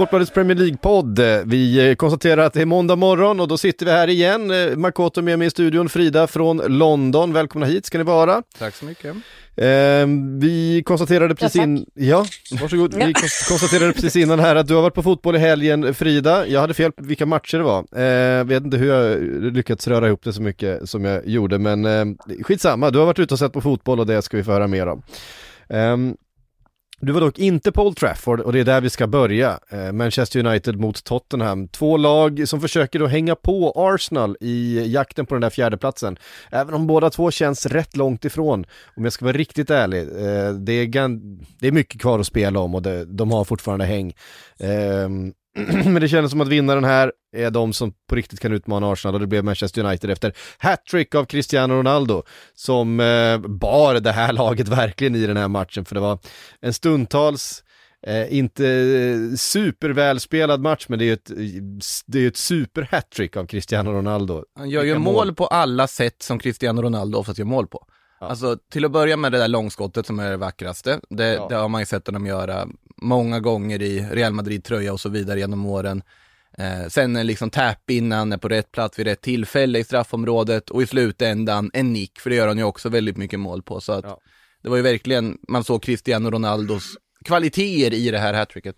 [0.00, 1.20] Sportbladets Premier League-podd.
[1.46, 4.50] Vi eh, konstaterar att det är måndag morgon och då sitter vi här igen.
[4.50, 7.32] Eh, Makoto med mig i studion, Frida från London.
[7.32, 8.42] Välkomna hit ska ni vara.
[8.58, 9.16] Tack så mycket.
[9.56, 10.06] Eh,
[10.40, 11.86] vi konstaterade precis in...
[11.94, 12.26] Ja,
[12.60, 12.94] varsågod.
[12.94, 16.46] Vi kons- konstaterade precis innan här att du har varit på fotboll i helgen, Frida.
[16.46, 17.78] Jag hade fel på vilka matcher det var.
[17.78, 19.20] Eh, vet inte hur jag
[19.54, 22.04] lyckats röra ihop det så mycket som jag gjorde, men eh,
[22.42, 22.90] skitsamma.
[22.90, 24.86] Du har varit ute och sett på fotboll och det ska vi få höra mer
[24.86, 25.02] om.
[25.68, 26.14] Ehm,
[27.06, 29.58] du var dock inte på Old Trafford och det är där vi ska börja.
[29.68, 31.68] Eh, Manchester United mot Tottenham.
[31.68, 36.16] Två lag som försöker att hänga på Arsenal i jakten på den där fjärdeplatsen.
[36.50, 38.64] Även om båda två känns rätt långt ifrån.
[38.96, 42.26] Om jag ska vara riktigt ärlig, eh, det, är gan- det är mycket kvar att
[42.26, 44.12] spela om och det, de har fortfarande häng.
[44.58, 45.32] Ehm,
[45.84, 49.14] Men det kändes som att vinnaren här är de som på riktigt kan utmana Arsenal
[49.14, 52.22] och det blev Manchester United efter hattrick av Cristiano Ronaldo
[52.54, 56.18] som eh, bar det här laget verkligen i den här matchen för det var
[56.60, 57.64] en stundtals
[58.06, 61.30] Eh, inte eh, supervälspelad match men det är ju ett,
[62.06, 64.44] det är ett super hattrick av Cristiano Ronaldo.
[64.58, 65.34] Han gör ju Vilka mål.
[65.34, 67.86] på alla sätt som Cristiano Ronaldo oftast gör mål på.
[68.20, 71.00] Alltså till att börja med det där långskottet som är det vackraste.
[71.10, 71.46] Det, Ja.
[71.48, 72.66] det har man ju sett honom göra
[73.00, 76.02] många gånger i Real Madrid-tröja och så vidare genom åren.
[76.58, 79.78] Eh, sen en liksom tap in när han är på rätt plats vid rätt tillfälle
[79.78, 83.40] i straffområdet och i slutändan en nick, för det gör han ju också väldigt mycket
[83.40, 83.80] mål på.
[83.80, 84.18] Så att Ja.
[84.62, 86.84] det var ju verkligen, man såg Cristiano Ronaldos
[87.24, 88.76] kvaliteter i det här hattricket.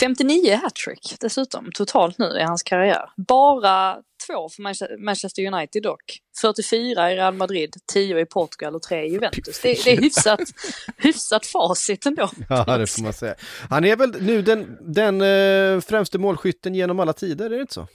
[0.00, 3.10] 59 hattrick dessutom totalt nu i hans karriär.
[3.16, 3.96] Bara
[4.26, 6.18] två för Manche- Manchester United dock.
[6.40, 9.60] 44 i Real Madrid, 10 i Portugal och 3 i Juventus.
[9.62, 10.40] Det, det är hyfsat,
[10.96, 12.30] hyfsat facit ändå.
[12.48, 13.34] Ja det får man säga.
[13.70, 17.74] Han är väl nu den, den eh, främste målskytten genom alla tider, är det inte
[17.74, 17.86] så?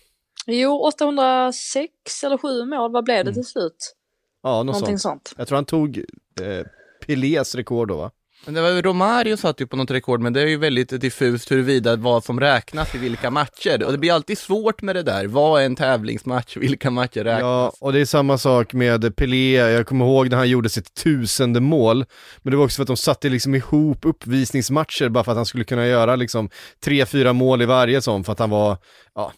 [0.46, 3.96] Jo, 806 eller 7 mål, vad blev det till slut?
[4.44, 5.28] Ja, något Någonting sånt.
[5.28, 5.38] sånt.
[5.38, 5.98] Jag tror han tog
[6.42, 6.66] eh,
[7.06, 8.12] Pelés rekord då va?
[8.46, 11.02] Men det var ju Romario satt ju på något rekord, men det är ju väldigt
[11.02, 13.84] diffust huruvida vad som räknas i vilka matcher.
[13.84, 15.28] Och det blir alltid svårt med det där.
[15.28, 16.58] Vad är en tävlingsmatch?
[16.58, 17.42] Vilka matcher räknas?
[17.42, 20.94] Ja, och det är samma sak med Pelé, jag kommer ihåg när han gjorde sitt
[20.94, 22.06] tusende mål,
[22.42, 25.46] men det var också för att de satte liksom ihop uppvisningsmatcher bara för att han
[25.46, 26.50] skulle kunna göra liksom
[26.84, 28.78] tre, fyra mål i varje sån, för att han var,
[29.16, 29.32] ja,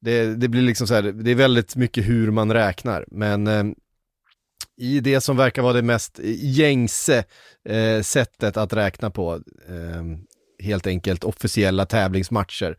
[0.00, 3.64] det, det blir liksom så här, det är väldigt mycket hur man räknar, men eh,
[4.76, 7.24] i det som verkar vara det mest eh, gängse
[7.68, 9.34] eh, sättet att räkna på,
[9.68, 10.02] eh,
[10.62, 12.76] helt enkelt officiella tävlingsmatcher,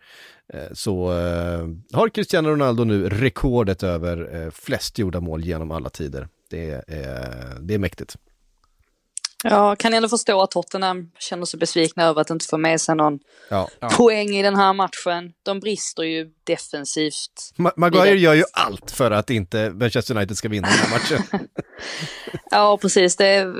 [0.53, 5.89] eh, så eh, har Cristiano Ronaldo nu rekordet över eh, flest gjorda mål genom alla
[5.89, 6.27] tider.
[6.49, 8.15] Det är, det är mäktigt.
[9.43, 12.95] Ja, kan ändå förstå att Tottenham känner sig besvikna över att inte få med sig
[12.95, 13.69] någon Ja.
[13.97, 15.33] poäng i den här matchen.
[15.43, 17.53] De brister ju defensivt.
[17.57, 21.39] Ma- Maguire gör ju allt för att inte Manchester United ska vinna den här matchen.
[22.51, 23.15] Ja, precis.
[23.15, 23.53] Det är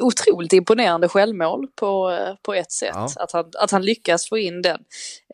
[0.00, 2.90] otroligt imponerande självmål på, på ett sätt.
[2.94, 3.08] Ja.
[3.16, 4.78] Att, han, att han lyckas få in den.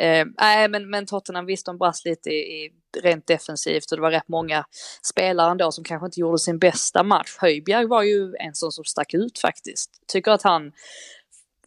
[0.01, 2.35] Eh, nej, men, men Tottenham visst, de brast lite i,
[2.65, 2.71] i
[3.03, 4.65] rent defensivt och det var rätt många
[5.03, 7.37] spelare ändå som kanske inte gjorde sin bästa match.
[7.39, 9.91] Höjbjerg var ju en sån som stack ut faktiskt.
[10.07, 10.73] Tycker att han,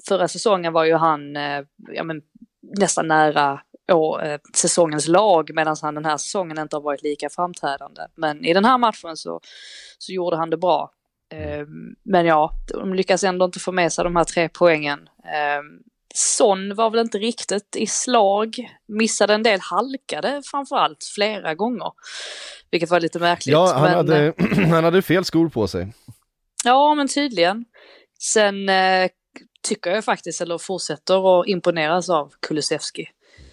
[0.07, 2.21] förra säsongen var ju han eh, ja, men,
[2.61, 3.61] nästan nära
[3.91, 8.01] och, eh, säsongens lag medan han den här säsongen inte har varit lika framträdande.
[8.15, 9.39] Men i den här matchen så,
[9.97, 10.91] så gjorde han det bra.
[11.33, 11.65] Eh,
[12.03, 15.09] men ja, de lyckas ändå inte få med sig de här tre poängen.
[15.23, 15.61] Eh,
[16.13, 21.91] Son var väl inte riktigt i slag, missade en del, halkade framförallt flera gånger.
[22.71, 23.53] Vilket var lite märkligt.
[23.53, 24.33] ja, han, men, hade,
[24.71, 25.93] han hade fel skor på sig.
[26.63, 27.65] Ja, men tydligen.
[28.19, 29.09] Sen eh,
[29.67, 33.07] tycker jag faktiskt, eller fortsätter att imponeras av Kulusevski.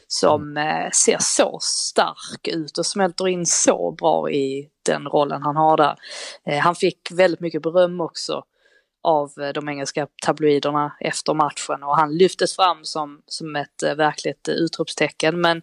[0.09, 5.57] Som eh, ser så stark ut och smälter in så bra i den rollen han
[5.57, 5.97] har där.
[6.47, 8.45] Eh, han fick väldigt mycket beröm också
[9.03, 13.95] av eh, de engelska tabloiderna efter matchen och han lyftes fram som, som ett eh,
[13.95, 15.41] verkligt eh, utropstecken.
[15.41, 15.63] Men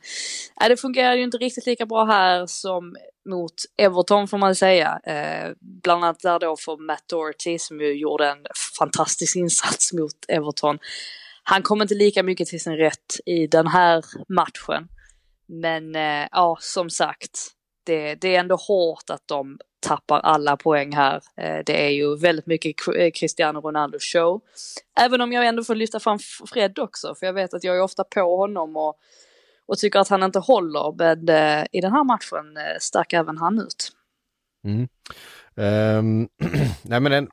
[0.61, 2.95] eh, det fungerar ju inte riktigt lika bra här som
[3.29, 4.99] mot Everton får man säga.
[5.03, 8.45] Eh, bland annat där då för Matt Doherty som ju gjorde en
[8.79, 10.79] fantastisk insats mot Everton.
[11.43, 14.87] Han kom inte lika mycket till sin rätt i den här matchen.
[15.47, 17.51] Men eh, ja, som sagt,
[17.83, 21.21] det, det, är ändå hårt att de tappar alla poäng här.
[21.37, 24.41] Eh, det är ju väldigt mycket eh, Cristiano Ronaldo show.
[24.99, 26.19] Även om jag ändå får lyfta fram
[26.53, 28.95] Fred också, för jag vet att jag är ofta på honom och,
[29.65, 30.95] och tycker att han inte håller.
[30.97, 33.91] Men eh, i den här matchen stack även han ut.
[34.63, 34.87] Mm.
[35.57, 36.28] Um,
[36.81, 37.28] nej men en,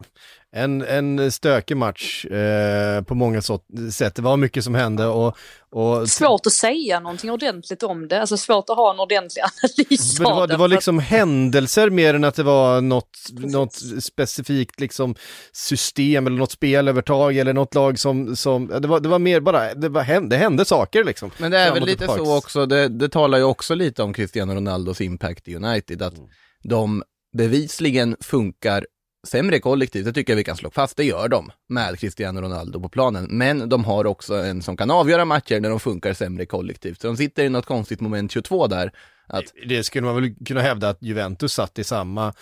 [0.57, 4.15] en, en stökig match eh, på många sätt.
[4.15, 5.37] Det var mycket som hände och,
[5.71, 6.09] och...
[6.09, 10.25] Svårt att säga någonting ordentligt om det, alltså svårt att ha en ordentlig analys det
[10.25, 15.15] var, det var liksom händelser mer än att det var något, något specifikt liksom
[15.53, 19.75] system eller något spelövertag eller något lag som, som det, var, det var mer bara,
[19.75, 21.31] det, var, det hände saker liksom.
[21.39, 24.55] Men det är väl lite så också, det, det talar ju också lite om Cristiano
[24.55, 26.29] Ronaldos impact i United, att mm.
[26.63, 28.87] de bevisligen funkar
[29.27, 32.81] sämre kollektivt, det tycker jag vi kan slå fast, det gör de med Cristiano Ronaldo
[32.81, 33.27] på planen.
[33.31, 37.01] Men de har också en som kan avgöra matcher när de funkar sämre kollektivt.
[37.01, 38.93] Så de sitter i något konstigt moment 22 där.
[39.27, 39.45] Att...
[39.67, 42.33] Det skulle man väl kunna hävda att Juventus satt i samma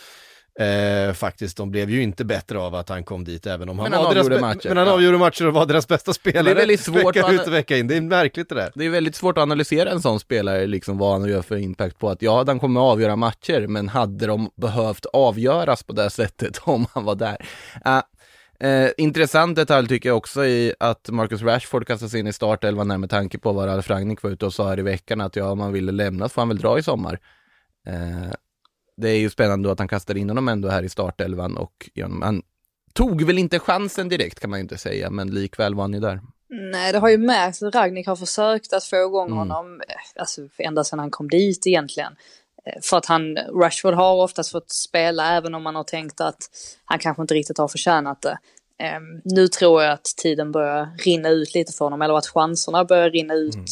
[0.61, 3.91] Eh, faktiskt, de blev ju inte bättre av att han kom dit, även om han,
[3.91, 4.69] men han var deras matcher.
[4.69, 4.93] Men han ja.
[4.93, 6.43] avgjorde matcher och var deras bästa spelare.
[6.43, 8.73] Det är väldigt svårt vecka ut och vecka in, det är märkligt det där.
[8.75, 11.99] Det är väldigt svårt att analysera en sån spelare, liksom vad han gör för impact
[11.99, 16.11] på att ja, han kommer att avgöra matcher, men hade de behövt avgöras på det
[16.11, 17.37] sättet om han var där?
[17.87, 18.01] Uh,
[18.63, 22.99] Eh, intressant detalj tycker jag också i att Marcus Rashford kastas in i startelvan här
[22.99, 25.51] med tanke på vad Ralf Rangnick var ute och sa här i veckan att ja,
[25.51, 27.19] om han ville lämna så får han väl dra i sommar.
[27.87, 28.33] Eh,
[29.01, 31.91] det är ju spännande att han kastar in honom ändå här i startelvan och
[32.23, 32.43] han
[32.93, 36.01] tog väl inte chansen direkt kan man ju inte säga, men likväl var han ju
[36.01, 36.21] där.
[36.73, 39.39] Nej, det har ju märkts att Ragnik har försökt att få igång mm.
[39.39, 42.13] honom, eh, alltså ända sedan han kom dit egentligen.
[42.67, 46.39] Eh, för att han, Rashford har oftast fått spela även om man har tänkt att
[46.85, 48.39] han kanske inte riktigt har förtjänat det.
[48.97, 52.85] Um, nu tror jag att tiden börjar rinna ut lite för honom, eller att chanserna
[52.85, 53.67] börjar rinna ut mm.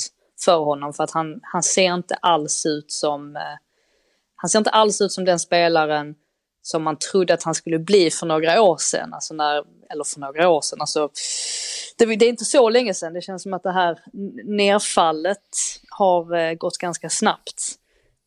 [0.45, 0.93] för honom.
[0.93, 3.43] För att han, han ser inte alls ut som uh,
[4.41, 6.15] han ser inte alls ut som den spelaren
[6.63, 9.15] som man trodde att han skulle bli för några år sedan.
[9.15, 11.09] Alltså när, eller för några år sedan, alltså,
[11.99, 13.13] det, det är inte så länge sedan.
[13.13, 13.99] Det känns som att det här
[14.45, 15.39] nedfallet
[15.91, 17.75] har eh, gått ganska snabbt.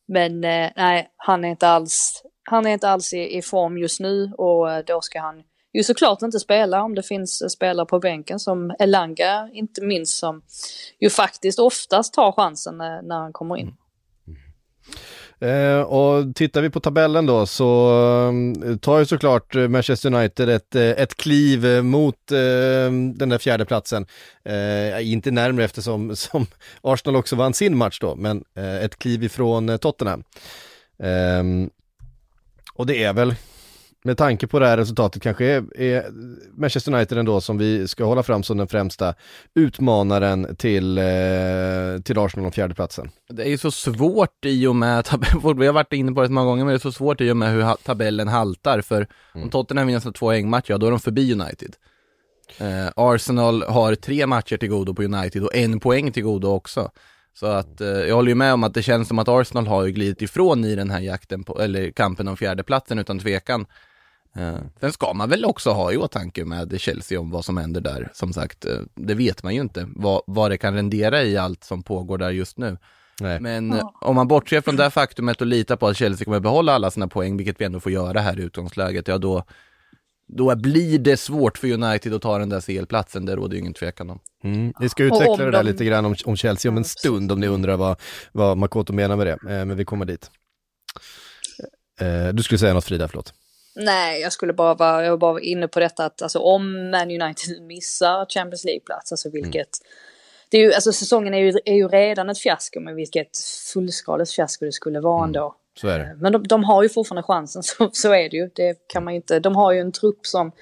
[0.08, 4.00] Men eh, nej, han är inte alls, han är inte alls i, i, form just
[4.00, 5.42] nu och eh, då ska han
[5.72, 10.18] ju såklart inte spela om det finns eh, spelare på bänken som Elanga, inte minst
[10.18, 10.42] som
[11.00, 13.62] ju faktiskt oftast tar chansen när, när han kommer in.
[13.62, 13.76] Mm.
[14.26, 14.38] mm.
[15.42, 17.90] Eh, och tittar vi på tabellen då så
[18.64, 23.64] eh, tar ju såklart Manchester United ett, eh, ett kliv mot eh, den där fjärde
[23.64, 24.06] platsen.
[24.44, 26.46] Eh, inte närmare eftersom som
[26.80, 30.24] Arsenal också vann sin match då, men eh, ett kliv ifrån eh, Tottenham.
[30.98, 31.68] Eh,
[32.74, 33.34] och det är väl
[34.04, 36.06] med tanke på det här resultatet kanske är, är,
[36.60, 39.14] Manchester United ändå som vi ska hålla fram som den främsta
[39.54, 41.04] utmanaren till, eh,
[42.04, 43.10] till Arsenal om fjärdeplatsen.
[43.28, 45.08] Det är ju så svårt i och med,
[45.56, 47.36] vi har varit inne på det många gånger, men det är så svårt i och
[47.36, 48.96] med hur tabellen haltar, för
[49.34, 49.44] mm.
[49.44, 51.76] om Tottenham vinner sina två hängmatcher, ja då är de förbi United.
[52.58, 56.90] Eh, Arsenal har tre matcher till godo på United och en poäng till godo också.
[57.34, 59.84] Så att eh, jag håller ju med om att det känns som att Arsenal har
[59.84, 63.66] ju glidit ifrån i den här jakten på, eller kampen om fjärdeplatsen utan tvekan.
[64.80, 68.10] Sen ska man väl också ha i åtanke med Chelsea om vad som händer där.
[68.14, 71.64] Som sagt, uh, det vet man ju inte vad, vad det kan rendera i allt
[71.64, 72.78] som pågår där just nu.
[73.20, 73.40] Nej.
[73.40, 76.72] Men uh, om man bortser från det faktumet och litar på att Chelsea kommer behålla
[76.72, 79.44] alla sina poäng, vilket vi ändå får göra här i utgångsläget, ja då,
[80.26, 83.74] då blir det svårt för United att ta den där CL-platsen, det råder ju ingen
[83.74, 84.18] tvekan om.
[84.44, 84.72] Mm.
[84.80, 85.70] Vi ska utveckla det där de...
[85.70, 88.00] lite grann om, om, Chelsea om en stund, om ni undrar vad,
[88.32, 90.30] vad Makoto menar med det, men vi kommer dit.
[92.32, 93.34] du skulle säga något Frida, förlåt.
[93.74, 97.22] Nej, jag skulle bara vara, jag var bara inne på detta att alltså, om Man
[97.22, 99.92] United missar Champions League-plats, alltså vilket mm.
[100.52, 103.38] Det är ju, alltså säsongen är ju, är ju redan ett fiasko, men vilket
[103.72, 105.28] fullskaligt fiasko det skulle vara mm.
[105.28, 105.56] ändå.
[105.80, 106.16] Så är det.
[106.20, 108.50] Men de, de, har ju fortfarande chansen, så, så är det ju.
[108.54, 110.52] Det kan man inte, de har ju en trupp som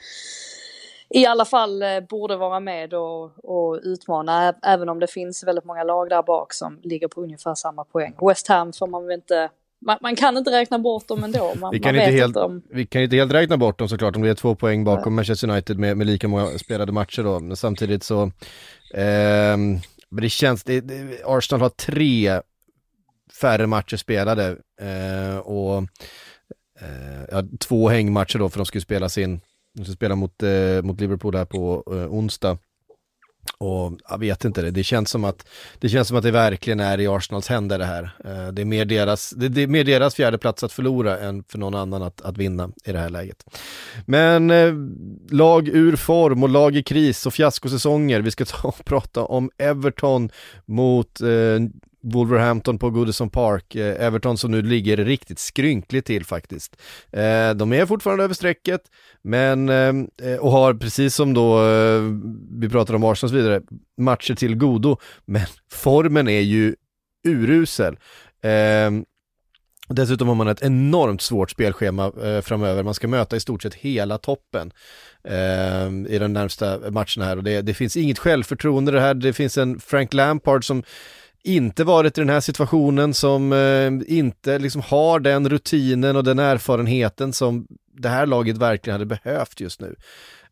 [1.08, 5.64] i alla fall eh, borde vara med och, och utmana, även om det finns väldigt
[5.64, 8.14] många lag där bak som ligger på ungefär samma poäng.
[8.28, 9.50] West Ham får man väl inte
[9.80, 11.54] man, man, kan inte räkna bort dem ändå.
[11.54, 12.62] Man, vi, kan inte helt, om...
[12.70, 15.16] vi kan inte helt räkna bort dem såklart, om det är två poäng bakom ja.
[15.16, 17.40] Manchester United med, med lika många spelade matcher då.
[17.40, 18.22] Men samtidigt så,
[18.94, 19.56] eh,
[20.10, 22.40] men det känns, det, det, Arsenal har tre
[23.40, 25.76] färre matcher spelade eh, och
[26.80, 29.40] eh, ja, två hängmatcher då för de skulle spela sin,
[29.74, 32.58] de skulle spela mot, eh, mot Liverpool här på eh, onsdag.
[33.58, 36.80] Och jag vet inte det, det känns som att det känns som att det verkligen
[36.80, 38.16] är i Arsenals händer det här.
[38.24, 41.44] Eh, det är mer deras, det, det är mer deras fjärde plats att förlora än
[41.44, 43.44] för någon annan att, att vinna i det här läget.
[44.06, 44.74] Men eh,
[45.30, 48.20] lag ur form och lag i kris och fiaskosäsonger.
[48.20, 50.30] Vi ska ta och prata om Everton
[50.66, 51.28] mot eh,
[52.02, 56.76] Wolverhampton på Goodison Park, eh, Everton som nu ligger riktigt skrynkligt till faktiskt.
[57.12, 58.80] Eh, de är fortfarande över strecket,
[59.22, 59.94] men, eh,
[60.32, 62.02] eh och har precis som då, eh,
[62.60, 63.62] vi pratade om Arsenal och så vidare,
[63.98, 66.74] matcher till godo, men formen är ju
[67.28, 67.98] urusel.
[68.42, 68.90] Eh,
[69.94, 72.82] Dessutom har man ett enormt svårt spelschema eh, framöver.
[72.82, 74.72] Man ska möta i stort sett hela toppen
[75.24, 79.14] eh, i de närmsta matcherna här och det, det finns inget självförtroende det här.
[79.14, 80.82] Det finns en Frank Lampard som
[81.44, 86.38] inte varit i den här situationen, som eh, inte liksom har den rutinen och den
[86.38, 89.96] erfarenheten som det här laget verkligen hade behövt just nu.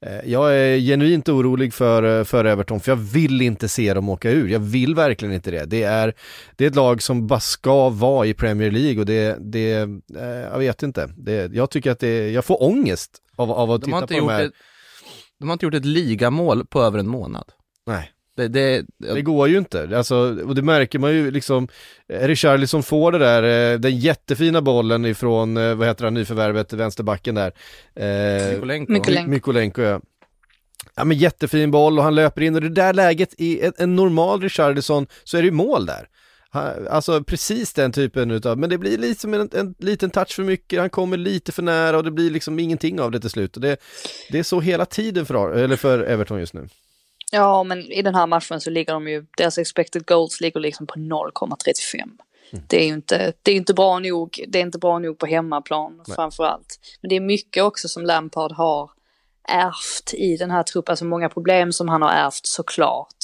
[0.01, 4.09] Eh, jag är genuint orolig för, eh, för Everton, för jag vill inte se dem
[4.09, 4.49] åka ur.
[4.49, 5.65] Jag vill verkligen inte det.
[5.65, 6.15] Det är,
[6.57, 9.73] det är ett lag som bara ska vara i Premier League och det, det
[10.17, 11.11] eh, jag vet inte.
[11.17, 14.29] Det, jag tycker att det, jag får ångest av, av att de titta på de
[14.29, 14.45] här.
[14.45, 14.53] Ett,
[15.39, 17.53] de har inte gjort ett ligamål på över en månad.
[17.87, 18.11] Nej.
[18.39, 20.17] Det, det, det, går ju inte, alltså,
[20.47, 21.69] och det märker man ju liksom,
[22.09, 27.35] Richarlison får det där, eh, den jättefina bollen ifrån, eh, vad heter han, nyförvärvet, vänsterbacken
[27.35, 27.53] där.
[27.95, 28.93] Eh, Mykolenko.
[28.93, 29.31] Mykolenko.
[29.31, 30.01] Mykolenko ja.
[30.95, 33.97] Ja men jättefin boll och han löper in och det där läget i en, en
[33.97, 36.09] normal Richarlison så är det ju mål där.
[36.91, 40.81] alltså precis den typen utav, men det blir liksom en, en liten touch för mycket,
[40.81, 43.57] han kommer lite för nära och det blir liksom ingenting av det till slut.
[43.57, 43.77] Och det,
[44.31, 46.69] det är så hela tiden för, eller för Everton just nu.
[47.33, 50.87] Ja, men i den här matchen så ligger de ju, deras expected goals ligger liksom
[50.87, 52.03] på 0,35.
[52.53, 52.65] Mm.
[52.69, 55.27] Det är ju inte, det är inte bra nog, det är inte bra nog på
[55.27, 56.15] hemmaplan Nej.
[56.15, 56.79] framför allt.
[57.01, 58.91] Men det är mycket också som Lampard har
[59.49, 63.17] ärvt i den här truppen, alltså många problem som han har ärvt såklart.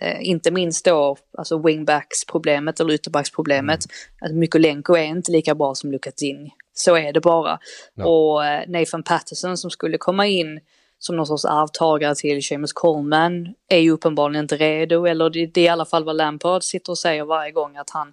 [0.00, 3.80] Eh, inte minst då alltså wingbacks-problemet eller ytterbacksproblemet.
[3.84, 4.30] Mm.
[4.30, 6.50] Att Mykolenko är inte lika bra som Lukatin.
[6.74, 7.58] Så är det bara.
[7.94, 8.06] Ja.
[8.06, 10.60] Och eh, Nathan Patterson som skulle komma in
[10.98, 15.60] som någon sorts arvtagare till Seamus Coleman är ju uppenbarligen inte redo eller det, det
[15.60, 18.12] är i alla fall vad Lampard sitter och säger varje gång att han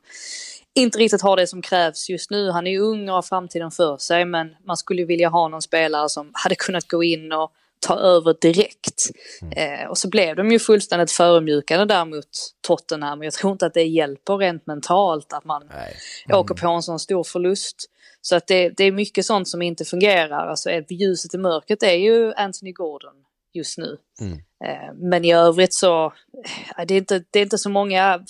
[0.75, 2.51] inte riktigt har det som krävs just nu.
[2.51, 5.61] Han är ju ung och har framtiden för sig men man skulle vilja ha någon
[5.61, 7.51] spelare som hade kunnat gå in och
[7.87, 9.09] ta över direkt.
[9.41, 9.81] Mm.
[9.81, 12.25] Eh, och så blev de ju fullständigt förödmjukade där mot
[12.67, 13.23] Tottenham.
[13.23, 16.39] Jag tror inte att det hjälper rent mentalt att man mm.
[16.39, 17.89] åker på en sån stor förlust.
[18.25, 20.47] Så att det, det, är mycket sånt som inte fungerar.
[20.47, 23.13] Alltså ljuset i mörkret är ju Anthony Gordon
[23.53, 23.97] just nu.
[24.21, 24.33] Mm.
[24.65, 28.25] Eh, men i övrigt så, eh, det är, inte, det är inte så många,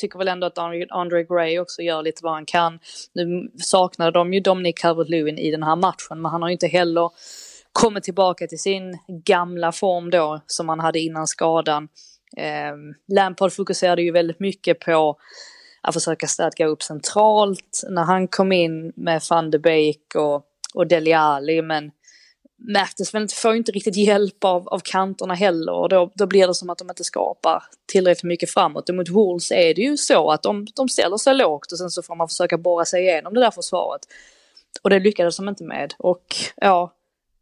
[0.00, 0.58] tycker väl ändå att
[0.90, 2.78] Andre Gray också gör lite vad han kan.
[3.12, 6.66] Nu saknade de ju Dominic Calvert-Lewin i den här matchen, men han har ju inte
[6.66, 7.10] heller
[7.72, 11.88] kommit tillbaka till sin gamla form då som han hade innan skadan.
[12.36, 12.74] Eh,
[13.14, 15.16] Lampard fokuserade ju väldigt mycket på
[15.84, 20.42] att försöka stärka upp centralt när han kom in med van de Beek och,
[20.74, 21.90] och Deli Ali men
[22.56, 26.46] märktes väl inte, får inte riktigt hjälp av, av kanterna heller och då, då blir
[26.46, 27.62] det som att de inte skapar
[27.92, 28.88] tillräckligt mycket framåt.
[28.88, 31.90] Och mot Wolves är det ju så att de, de ställer sig lågt och sen
[31.90, 34.00] så får man försöka borra sig igenom det där försvaret.
[34.82, 35.94] Och det lyckades de inte med.
[35.98, 36.92] Och ja,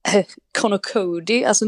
[0.59, 1.65] Connor Cody, alltså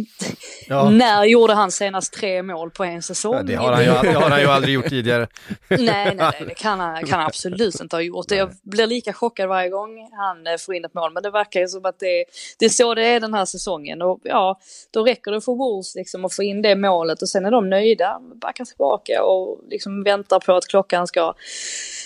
[0.68, 0.90] ja.
[0.90, 3.34] när gjorde han senast tre mål på en säsong?
[3.34, 5.28] Ja, det, har han ju, det har han ju aldrig gjort tidigare.
[5.68, 8.30] nej, nej, det kan han, kan han absolut inte ha gjort.
[8.30, 11.60] Jag blir lika chockad varje gång han eh, får in ett mål, men det verkar
[11.60, 12.24] ju som att det,
[12.58, 14.02] det är så det är den här säsongen.
[14.02, 14.60] Och ja,
[14.90, 17.70] då räcker det för Wolves liksom att få in det målet och sen är de
[17.70, 21.34] nöjda, backar tillbaka och liksom väntar på att klockan ska,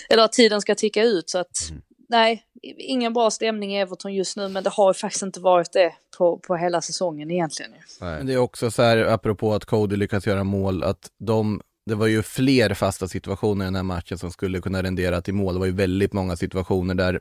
[0.08, 1.30] eller att tiden ska ticka ut.
[1.30, 2.44] Så att mm nej,
[2.78, 5.92] ingen bra stämning i Everton just nu, men det har ju faktiskt inte varit det
[6.18, 7.72] på, på hela säsongen egentligen.
[8.00, 11.94] Men det är också så här, apropå att Cody lyckas göra mål, att de, det
[11.94, 15.54] var ju fler fasta situationer i den här matchen som skulle kunna rendera till mål.
[15.54, 17.20] Det var ju väldigt många situationer där,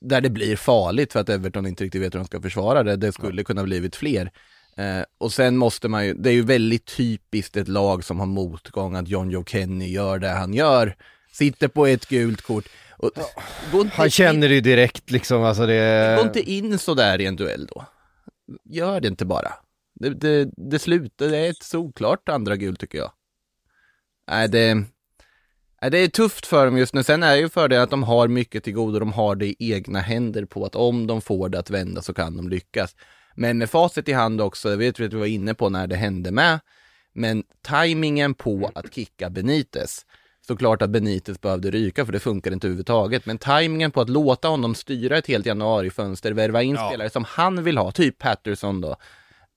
[0.00, 2.96] där det blir farligt för att Everton inte riktigt vet hur de ska försvara det.
[2.96, 4.30] Det skulle kunna blivit fler.
[4.76, 8.26] Eh, och sen måste man ju, det är ju väldigt typiskt ett lag som har
[8.26, 10.96] motgång att John Joe Kenny gör det han gör,
[11.32, 12.64] sitter på ett gult kort.
[12.98, 13.10] Och,
[13.92, 16.14] han känner det ju direkt liksom, alltså det...
[16.18, 17.84] Gå inte in sådär i en duell då.
[18.64, 19.52] Gör det inte bara.
[20.00, 23.12] Det, det, det slutar, det är ett solklart andra gul tycker jag.
[24.30, 24.84] Nej, det,
[25.90, 27.02] det är tufft för dem just nu.
[27.02, 28.98] Sen är ju fördelen att de har mycket till godo.
[28.98, 32.14] De har det i egna händer på att om de får det att vända så
[32.14, 32.96] kan de lyckas.
[33.34, 35.86] Men med facit i hand också, det vet vi att vi var inne på när
[35.86, 36.60] det hände med.
[37.12, 40.05] Men tajmingen på att kicka Benites
[40.46, 43.26] såklart att Benitez behövde ryka för det funkar inte överhuvudtaget.
[43.26, 46.88] Men tajmingen på att låta honom styra ett helt januarifönster, värva in ja.
[46.88, 48.96] spelare som han vill ha, typ Patterson då,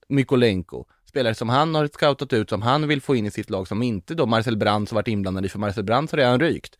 [0.07, 3.67] Mykolenko, spelare som han har scoutat ut, som han vill få in i sitt lag,
[3.67, 6.77] som inte då Marcel Brandt har varit inblandad i, för Marcel Brandt har redan rykt.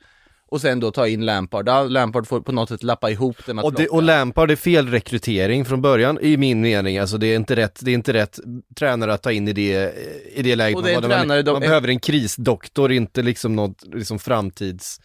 [0.51, 3.65] Och sen då ta in Lampard, Lampard får på något sätt lappa ihop det med
[3.65, 7.35] och, det, och Lampard är fel rekrytering från början i min mening, alltså det är
[7.35, 8.39] inte rätt, det är inte rätt
[8.75, 9.93] tränare att ta in i det,
[10.33, 10.77] i det läget.
[10.77, 15.01] Och det man, tränare, man, de, man behöver en krisdoktor, inte liksom något liksom framtids...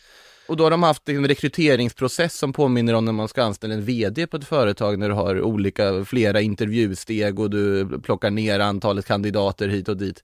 [0.48, 3.84] Och då har de haft en rekryteringsprocess som påminner om när man ska anställa en
[3.84, 9.06] VD på ett företag när du har olika, flera intervjusteg och du plockar ner antalet
[9.06, 10.22] kandidater hit och dit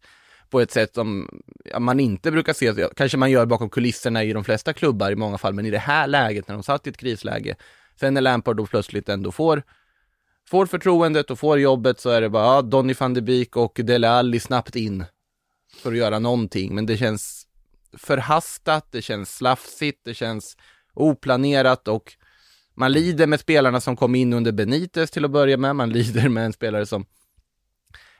[0.50, 1.28] på ett sätt som
[1.78, 5.38] man inte brukar se, kanske man gör bakom kulisserna i de flesta klubbar i många
[5.38, 7.56] fall, men i det här läget när de satt i ett krisläge,
[8.00, 9.62] sen när Lampard då plötsligt ändå får
[10.48, 13.80] får förtroendet och får jobbet så är det bara ja, Donny van de Beek och
[13.84, 15.04] Dele Alli snabbt in
[15.76, 17.46] för att göra någonting, men det känns
[17.98, 20.56] förhastat, det känns slafsigt, det känns
[20.94, 22.12] oplanerat och
[22.74, 26.28] man lider med spelarna som kom in under Benitez till att börja med, man lider
[26.28, 27.06] med en spelare som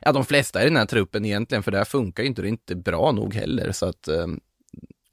[0.01, 2.49] ja, de flesta i den här truppen egentligen, för det här funkar ju inte, det
[2.49, 4.27] är inte bra nog heller, så att eh,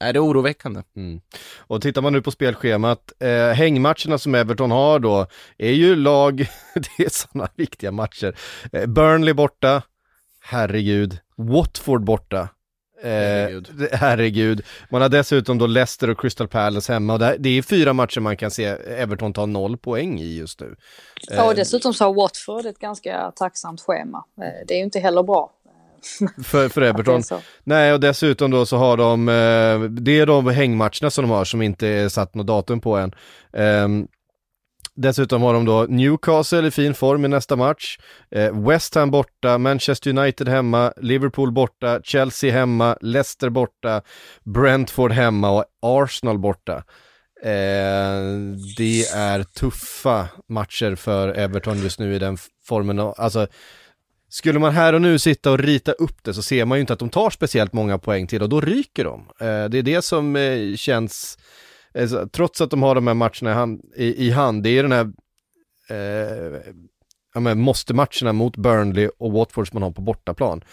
[0.00, 0.82] är det oroväckande.
[0.96, 1.20] Mm.
[1.56, 5.26] Och tittar man nu på spelschemat, eh, hängmatcherna som Everton har då,
[5.58, 6.36] är ju lag,
[6.74, 8.38] det är sådana viktiga matcher.
[8.72, 9.82] Eh, Burnley borta,
[10.40, 12.48] herregud, Watford borta,
[13.02, 13.62] Eh,
[13.92, 14.62] herregud.
[14.90, 18.36] Man har dessutom då Leicester och Crystal Palace hemma och det är fyra matcher man
[18.36, 20.76] kan se Everton ta noll poäng i just nu.
[21.30, 24.24] Ja, och eh, dessutom så har Watford ett ganska tacksamt schema.
[24.40, 25.52] Eh, det är ju inte heller bra.
[26.44, 27.22] för, för Everton.
[27.64, 31.44] Nej, och dessutom då så har de, eh, det är de hängmatcherna som de har
[31.44, 33.12] som inte är satt något datum på än.
[35.00, 37.98] Dessutom har de då Newcastle i fin form i nästa match,
[38.30, 44.02] eh, West Ham borta, Manchester United hemma, Liverpool borta, Chelsea hemma, Leicester borta,
[44.44, 46.76] Brentford hemma och Arsenal borta.
[47.42, 48.20] Eh,
[48.76, 52.98] det är tuffa matcher för Everton just nu i den formen.
[52.98, 53.46] Alltså,
[54.28, 56.92] skulle man här och nu sitta och rita upp det så ser man ju inte
[56.92, 59.20] att de tar speciellt många poäng till och då ryker de.
[59.40, 61.38] Eh, det är det som eh, känns
[61.94, 64.82] Alltså, trots att de har de här matcherna i hand, i, i hand det är
[64.82, 65.12] den här
[65.90, 66.60] eh,
[67.34, 70.64] ja, men måste-matcherna mot Burnley och Watford som man har på bortaplan.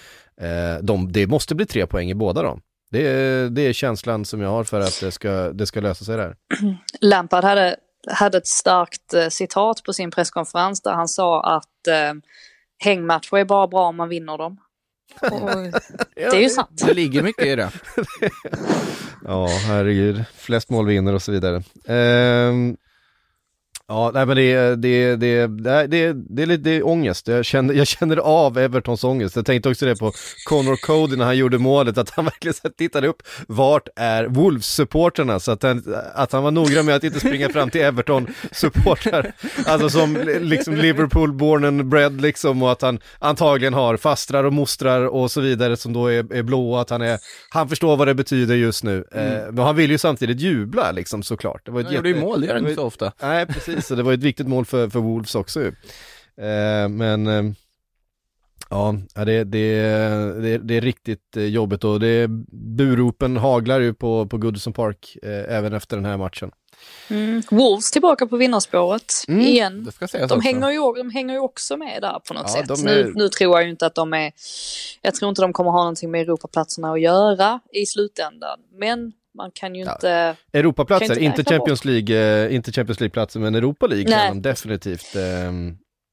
[0.41, 2.61] Eh, de, det måste bli tre poäng i båda dem.
[2.91, 6.05] Det är, det är känslan som jag har för att det ska, det ska lösa
[6.05, 6.35] sig där.
[7.01, 7.75] Lampard hade,
[8.11, 12.13] hade ett starkt eh, citat på sin presskonferens där han sa att eh,
[12.77, 14.57] hängmatcher är bara bra om man vinner dem
[16.15, 16.83] det är ju sant.
[16.85, 17.71] Det ligger mycket i det.
[19.25, 20.23] ja, herregud.
[20.35, 21.63] Flest mål vinner och så vidare.
[21.85, 22.77] Um,
[23.87, 27.27] Ja, nej men det, det, det, det, det, det är lite ångest.
[27.27, 29.35] Jag känner, jag känner av Evertons ångest.
[29.35, 30.11] Jag tänkte också det på
[30.49, 35.39] Connor Cody när han gjorde målet, att han verkligen tittade upp, vart är Wolves-supporterna?
[35.39, 39.31] Så att han, att han var noggrann med att inte springa fram till Everton-supportrar,
[39.65, 44.53] alltså som liksom Liverpool born and bred liksom, och att han antagligen har fastrar och
[44.53, 47.19] mostrar och så vidare som då är, är blå, och att han är,
[47.49, 49.05] han förstår vad det betyder just nu.
[49.11, 49.33] Mm.
[49.33, 51.61] Eh, men han vill ju samtidigt jubla liksom såklart.
[51.65, 52.07] Det var ett han jätte...
[52.09, 53.11] gjorde ju mål, det gör han inte så ofta.
[53.21, 55.67] Nej, precis precis, så det var ett viktigt mål för, för Wolves också ju.
[56.45, 57.43] Eh, men eh,
[58.69, 59.83] ja, det, det,
[60.41, 62.27] det, det är riktigt eh, jobbigt och det,
[62.77, 66.51] buropen haglar ju på, på Goodison Park eh, även efter den här matchen.
[67.09, 67.41] Mm.
[67.51, 69.41] Wolves tillbaka på vinnarspåret mm.
[69.41, 69.91] igen.
[70.29, 72.69] de, hänger ju, de hänger ju också med där på något ja, sätt.
[72.69, 72.85] Är...
[72.85, 74.31] Nu, nu, tror jag ju inte att de är,
[75.01, 78.59] jag tror inte de kommer ha någonting med Europaplatserna att göra i slutändan.
[78.79, 80.07] Men man kan ju inte...
[80.51, 80.59] Ja.
[80.59, 84.27] Europaplatser, inte, inte, Champions League, eh, inte Champions League-platser, men Europa League Nej.
[84.27, 85.51] kan de definitivt eh,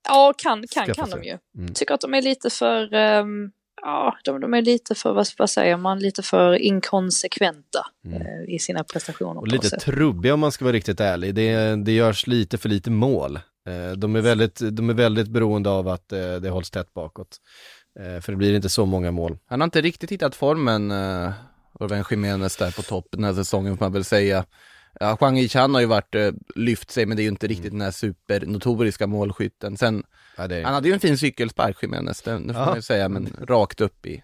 [0.08, 1.38] Ja, kan, kan, kan de ju.
[1.58, 1.74] Mm.
[1.74, 5.50] Tycker att de är lite för, um, ja, de, de, är lite för, vad, vad,
[5.50, 8.22] säger man, lite för inkonsekventa mm.
[8.22, 9.40] uh, i sina prestationer.
[9.40, 11.34] Och lite trubbiga om man ska vara riktigt ärlig.
[11.34, 13.36] Det, det görs lite för lite mål.
[13.68, 17.36] Uh, de, är väldigt, de är väldigt beroende av att uh, det hålls tätt bakåt.
[18.20, 19.38] För det blir inte så många mål.
[19.46, 20.92] Han har inte riktigt hittat formen
[21.82, 24.44] Orven Jiménez där på topp den här säsongen får man väl säga.
[25.00, 27.78] Ja, Yichan har ju varit, eh, lyft sig, men det är ju inte riktigt mm.
[27.78, 29.76] den här supernotoriska målskytten.
[29.76, 30.02] Sen,
[30.36, 30.64] ja, är...
[30.64, 32.66] han hade ju en fin cykelspark Jiménez, det, det får ja.
[32.66, 34.22] man ju säga, men rakt upp i...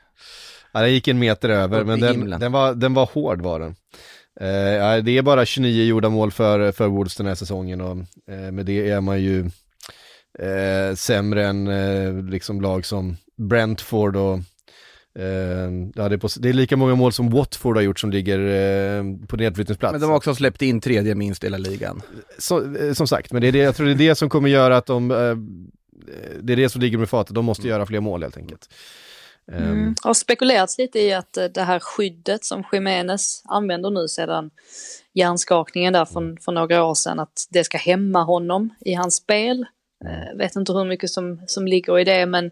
[0.73, 3.77] Ja, den gick en meter över, men den, den, var, den var hård var den.
[4.41, 7.97] Eh, det är bara 29 gjorda mål för, för Woods den här säsongen och
[8.33, 9.51] eh, med det är man ju
[10.39, 14.39] eh, sämre än eh, liksom lag som Brentford och
[15.95, 18.39] ja, det, är på, det är lika många mål som Watford har gjort som ligger
[18.39, 19.93] eh, på nedflyttningsplats.
[19.93, 22.03] Men de har också släppt in tredje minst i hela ligan.
[22.39, 24.49] Så, eh, som sagt, men det är det, jag tror det är det som kommer
[24.49, 25.37] göra att de, eh,
[26.41, 27.71] det är det som ligger med fatet, de måste mm.
[27.71, 28.69] göra fler mål helt enkelt.
[29.53, 29.73] Mm.
[29.73, 29.95] Ehm.
[30.03, 34.51] har spekulerats lite i att det här skyddet som Jiménez använder nu sedan
[35.15, 39.67] hjärnskakningen där från, för några år sedan, att det ska hämma honom i hans spel.
[40.05, 42.51] Jag vet inte hur mycket som, som ligger i det, men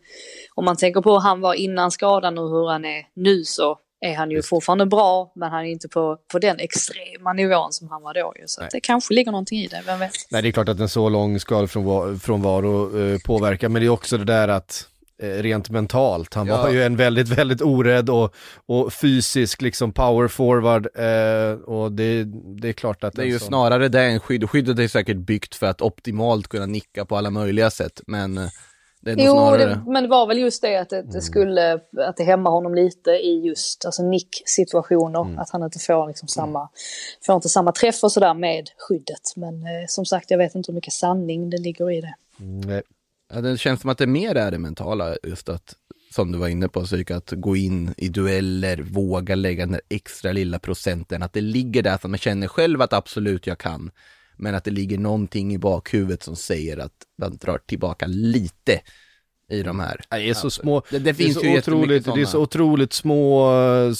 [0.54, 3.78] om man tänker på hur han var innan skadan och hur han är nu så
[4.00, 7.88] är han ju fortfarande bra, men han är inte på, på den extrema nivån som
[7.88, 8.42] han var då ju.
[8.46, 10.12] Så det kanske ligger någonting i det, vem vet?
[10.30, 14.18] Nej, det är klart att en så lång skadefrånvaro eh, påverkar, men det är också
[14.18, 16.34] det där att eh, rent mentalt.
[16.34, 16.62] Han Ja.
[16.62, 18.34] var ju en väldigt, väldigt orädd och,
[18.66, 22.24] och fysisk liksom power forward eh, och det,
[22.60, 24.50] det är klart att Det är ju sån- snarare det än skydd.
[24.50, 28.46] Skyddet är säkert byggt för att optimalt kunna nicka på alla möjliga sätt, men eh,
[29.00, 29.64] det är nog Jo, snarare...
[29.64, 32.74] det, men det var väl just det att det, det skulle, att det hämmar honom
[32.74, 35.40] lite i just alltså nick-situationer.
[35.40, 36.68] Att han inte får liksom samma,
[37.26, 39.32] får inte samma träff och sådär med skyddet.
[39.36, 42.14] Men eh, som sagt, jag vet inte hur mycket sanning det ligger i det.
[42.38, 42.82] Nej.
[43.32, 45.74] Ja, det känns som att det mer är det mentala, just att,
[46.14, 49.80] som du var inne på, Psyk, att gå in i dueller, våga lägga den där
[49.88, 53.90] extra lilla procenten, att det ligger där att man känner själv att absolut jag kan,
[54.36, 58.80] men att det ligger någonting i bakhuvudet som säger att man drar tillbaka lite
[59.50, 60.00] i de här.
[60.10, 62.40] Det är så små, Det, det det är finns så ju otroligt, det är så
[62.42, 63.94] otroligt små, Mm.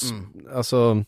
[0.55, 1.05] alltså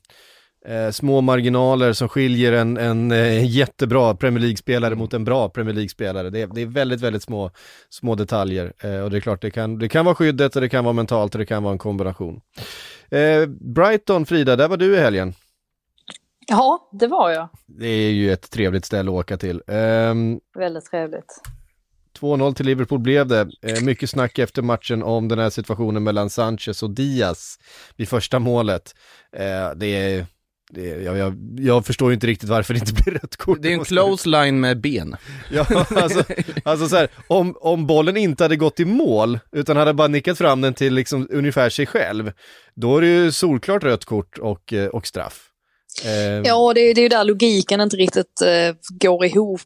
[0.69, 5.75] eh, små marginaler som skiljer en, en eh, jättebra Premier League-spelare mot en bra Premier
[5.75, 6.31] League-spelare.
[6.31, 7.51] Det det är väldigt, väldigt små,
[7.89, 10.69] små detaljer eh, och det är klart det kan, det kan vara skyddet och det
[10.69, 12.41] kan vara mentalt och det kan vara en kombination.
[13.11, 15.35] Eh, Brighton, Frida, där var du i helgen.
[16.47, 17.49] Ja, det var jag.
[17.67, 19.63] Det är ju ett trevligt ställe att åka till.
[19.67, 21.41] Ehm, Väldigt trevligt.
[22.21, 23.49] 2-0 till Liverpool blev det.
[23.83, 27.59] Mycket snack efter matchen om den här situationen mellan Sanchez och Diaz
[27.97, 28.95] vid första målet.
[29.77, 30.27] Det är,
[30.71, 33.59] det jag, jag, jag förstår ju inte riktigt varför det inte blir rött kort.
[33.63, 35.17] Det är en close line med ben.
[35.51, 36.25] Ja, alltså,
[36.65, 40.39] alltså så här, om, om bollen inte hade gått i mål, utan hade bara nickat
[40.39, 42.33] fram den till liksom ungefär sig själv,
[42.75, 45.45] då är det ju solklart rött kort och, eh, och straff.
[46.05, 46.11] Eh,
[46.45, 49.61] Ja, det, det är ju där logiken inte riktigt eh, går ihop.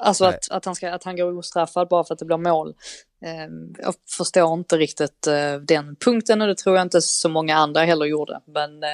[0.00, 2.74] Alltså att, att, han ska, att han går ostraffad bara för att det blir mål.
[3.24, 3.48] Eh,
[3.78, 7.80] jag förstår inte riktigt eh, den punkten och det tror jag inte så många andra
[7.80, 8.40] heller gjorde.
[8.46, 8.88] Men eh,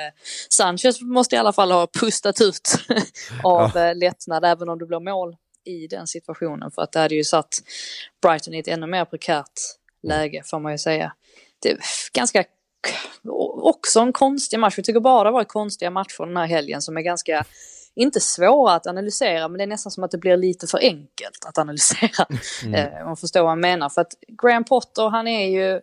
[0.48, 2.70] Sanchez måste i alla fall ha pustat ut
[3.44, 6.70] av eh, lättnad även om det blir mål i den situationen.
[6.70, 7.58] För att det hade ju satt
[8.22, 9.52] Brighton i ett ännu mer prekärt
[10.02, 11.12] läge får man ju säga.
[11.58, 11.78] Det är
[12.12, 12.44] ganska
[13.62, 14.78] också en konstig match.
[14.78, 17.44] Vi tycker bara det varit konstiga matcher den här helgen som är ganska,
[17.94, 21.44] inte svåra att analysera, men det är nästan som att det blir lite för enkelt
[21.46, 22.26] att analysera.
[22.74, 23.88] Eh, Om man förstår vad jag menar.
[23.88, 25.80] För att Graham Potter, han är ju,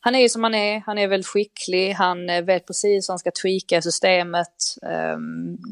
[0.00, 3.12] han är ju som han är, han är väldigt skicklig, han eh, vet precis hur
[3.12, 5.18] han ska tweaka systemet eh,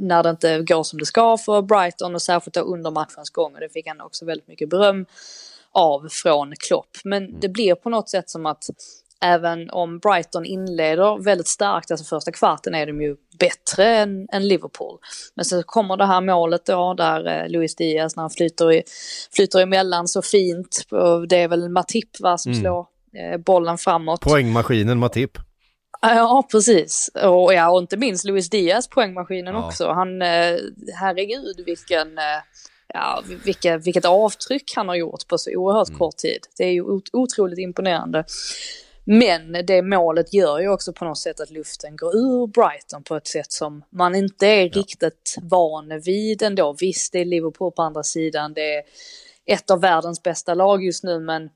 [0.00, 3.54] när det inte går som det ska för Brighton och särskilt då under matchens gång.
[3.54, 5.06] Och det fick han också väldigt mycket beröm
[5.72, 6.96] av från Klopp.
[7.04, 8.64] Men det blir på något sätt som att
[9.24, 14.48] även om Brighton inleder väldigt starkt, alltså första kvarten är de ju bättre än, än
[14.48, 14.98] Liverpool.
[15.34, 18.82] Men så kommer det här målet då där eh, Luis Diaz när han flyter, i,
[19.36, 20.84] flyter emellan så fint.
[21.28, 24.20] Det är väl Matip va, som slår eh, bollen framåt.
[24.20, 25.38] Poängmaskinen Matip.
[26.00, 27.10] Ja, precis.
[27.14, 29.66] Och, ja, och inte minst Luis Diaz, poängmaskinen Ja.
[29.66, 29.88] också.
[29.88, 30.56] Han, eh,
[31.00, 32.24] herregud vilken, eh,
[32.94, 36.40] ja, vilka, vilket avtryck han har gjort på så oerhört kort tid.
[36.58, 38.24] Det är ju ot- otroligt imponerande.
[39.10, 43.16] Men det målet gör ju också på något sätt att luften går ur Brighton på
[43.16, 46.76] ett sätt som man inte är riktigt van vid ändå.
[46.80, 48.82] Visst, det är Liverpool på andra sidan, det är
[49.46, 51.50] ett av världens bästa lag just nu, men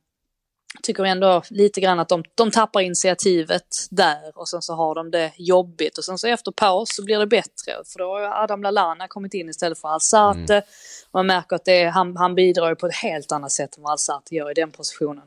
[0.82, 5.10] tycker ändå lite grann att de, de tappar initiativet där och sen så har de
[5.10, 5.98] det jobbigt.
[5.98, 9.34] Och sen så efter paus så blir det bättre för då har Adam Lallana kommit
[9.34, 10.58] in istället för Alsate
[11.10, 13.92] och man märker att det han, han bidrar på ett helt annat sätt än vad
[13.92, 15.24] Alsate gör i den positionen.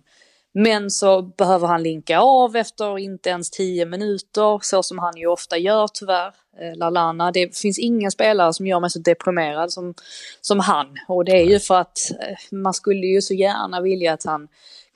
[0.58, 5.28] Men så behöver han linka av efter inte ens 10 minuter, så som han ju
[5.28, 6.28] ofta gör tyvärr,
[6.60, 7.32] eh, Lallana.
[7.32, 9.94] Det finns ingen spelare som gör mig så deprimerad som,
[10.42, 10.88] som han.
[11.08, 14.48] Och det är ju för att eh, man skulle ju så gärna vilja att han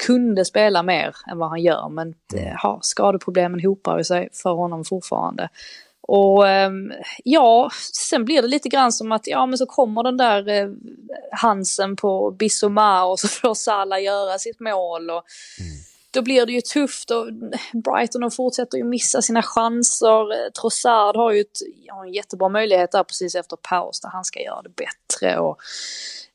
[0.05, 1.89] kunde spela mer än vad han gör.
[1.89, 2.13] Men
[2.63, 5.49] ja, skadeproblemen hopar sig för honom fortfarande.
[6.11, 6.91] Och ehm,
[7.23, 10.69] ja, sen blir det lite grann som att ja men så kommer den där eh,
[11.31, 15.09] Hansen på Bissoma och så får Salah göra sitt mål.
[15.09, 15.23] Och
[15.59, 15.71] mm.
[16.11, 17.33] Då blir det ju tufft och
[17.73, 20.49] Brighton de fortsätter ju missa sina chanser.
[20.51, 21.57] Trossard har ju ett,
[21.89, 25.39] har en jättebra möjlighet där precis efter paus där han ska göra det bättre.
[25.39, 25.57] Och,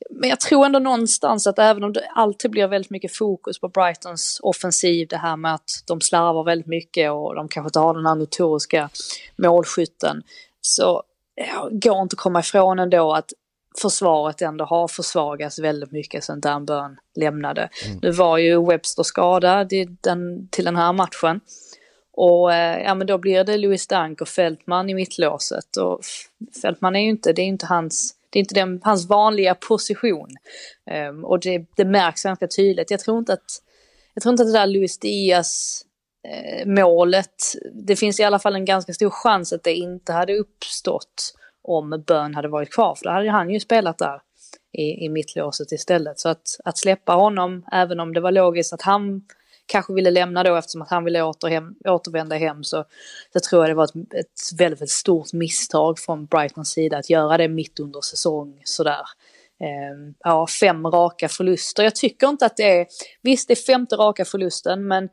[0.09, 3.69] men jag tror ändå någonstans att även om det alltid blir väldigt mycket fokus på
[3.69, 7.93] Brightons offensiv, det här med att de slarvar väldigt mycket och de kanske inte har
[7.93, 8.89] den här notoriska
[9.35, 10.23] målskytten,
[10.61, 11.03] så
[11.35, 13.33] ja, går inte att komma ifrån ändå att
[13.77, 17.69] försvaret ändå har försvagats väldigt mycket sedan Dan Burn lämnade.
[18.01, 21.39] Nu var ju Webster skadad den, till den här matchen.
[22.17, 25.77] Och eh, ja men då blir det Louis Dunk och Fältman i mittlåset.
[25.77, 26.01] Och
[26.61, 30.29] Fältman är ju inte, det är inte hans, det är inte den, hans vanliga position.
[31.09, 32.91] Um, och det, det märks ganska tydligt.
[32.91, 33.61] Jag tror inte att,
[34.13, 35.81] jag tror inte att det där Luis Diaz
[36.27, 40.33] eh, målet, det finns i alla fall en ganska stor chans att det inte hade
[40.33, 41.33] uppstått
[41.67, 44.21] om Bön hade varit kvar, för då hade han ju spelat där
[44.73, 46.19] i, i mittlåset istället.
[46.19, 49.21] Så att, att släppa honom, även om det var logiskt att han
[49.65, 52.85] kanske ville lämna då eftersom att han ville återhem, återvända hem så,
[53.33, 57.09] så tror jag det var ett, ett väldigt, väldigt stort misstag från Brightons sida att
[57.09, 59.01] göra det mitt under säsong sådär.
[59.61, 61.83] Eh, ja, fem raka förluster.
[61.83, 62.87] Jag tycker inte att det är,
[63.21, 65.09] visst det är femte raka förlusten men eh,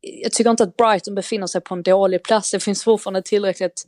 [0.00, 2.50] jag tycker inte att Brighton befinner sig på en dålig plats.
[2.50, 3.84] Det finns fortfarande tillräckligt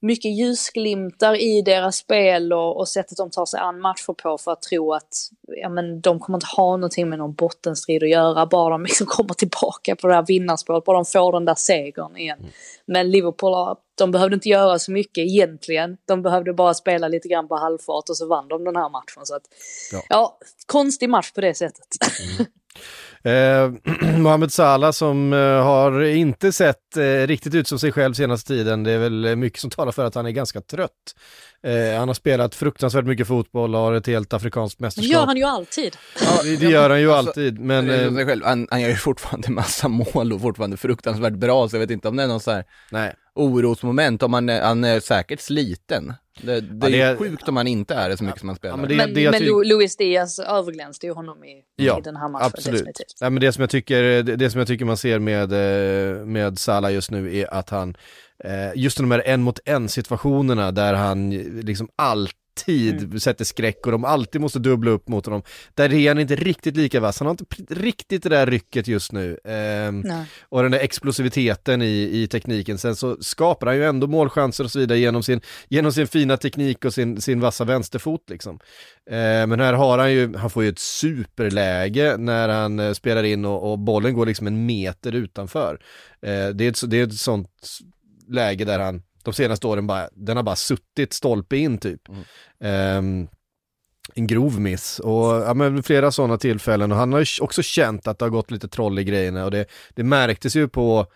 [0.00, 4.52] mycket ljusglimtar i deras spel och, och sättet de tar sig an matcher på för
[4.52, 5.14] att tro att
[5.46, 8.46] ja, men de kommer inte ha någonting med någon bottenstrid att göra.
[8.46, 12.16] Bara de liksom kommer tillbaka på det här vinnarspåret, bara de får den där segern
[12.16, 12.38] igen.
[12.38, 12.50] Mm.
[12.86, 15.96] Men Liverpool, de behövde inte göra så mycket egentligen.
[16.04, 19.26] De behövde bara spela lite grann på halvfart och så vann de den här matchen.
[19.26, 19.42] Så att,
[19.92, 20.02] ja.
[20.08, 21.86] ja konstig match på det sättet.
[22.38, 22.46] Mm.
[23.24, 23.70] Eh,
[24.18, 28.82] Mohamed Salah som eh, har inte sett eh, riktigt ut som sig själv senaste tiden.
[28.82, 31.14] Det är väl mycket som talar för att han är ganska trött.
[31.62, 35.10] Eh, han har spelat fruktansvärt mycket fotboll och har ett helt afrikanskt mästerskap.
[35.10, 35.96] Det gör han ju alltid.
[36.20, 37.58] Ja, det, gör han ju alltså, alltid.
[37.58, 41.76] Men, eh, själv, han, han gör ju fortfarande massa mål och fortfarande fruktansvärt bra, så
[41.76, 43.14] jag vet inte om det är någon så här Nej.
[43.34, 46.14] orosmoment, om han är, han är säkert sliten.
[46.42, 48.56] Det, det, ja, det är sjukt om han inte är det så mycket som han
[48.56, 48.72] spelar.
[48.72, 52.28] Ja, men, det, men, men Luis Diaz överglänste ju honom i, ja, i den här
[52.28, 52.46] matchen.
[52.46, 52.78] Absolut.
[52.78, 53.16] Definitivt.
[53.20, 56.58] Ja, men det, som jag tycker, det, som jag tycker man ser med, eh, med
[56.58, 57.96] Salah just nu är att han,
[58.74, 62.34] just de här en mot en situationerna där han liksom alltid
[62.68, 63.20] mm.
[63.20, 65.42] sätter skräck och de alltid måste dubbla upp mot honom.
[65.74, 69.12] Där är han inte riktigt lika vass, han har inte riktigt det där rycket just
[69.12, 69.38] nu.
[69.44, 70.04] Ehm,
[70.48, 72.78] och den där explosiviteten i, i tekniken.
[72.78, 76.36] Sen så skapar han ju ändå målchanser och så vidare genom sin, genom sin fina
[76.36, 78.58] teknik och sin, sin vassa vänsterfot liksom.
[79.10, 83.22] Ehm, men här har han ju, han får ju ett superläge när han eh, spelar
[83.22, 85.80] in och, och, bollen går liksom en meter utanför.
[86.22, 87.48] Ehm, det, är ett, det är ett sånt
[88.30, 92.00] läge där han de senaste åren bara, den har bara suttit stolpe in typ.
[92.60, 92.98] Mm.
[92.98, 93.28] Um,
[94.14, 98.06] en grov miss och ja, men flera sådana tillfällen och han har ju också känt
[98.06, 101.06] att det har gått lite troll i grejerna och det, det märktes ju på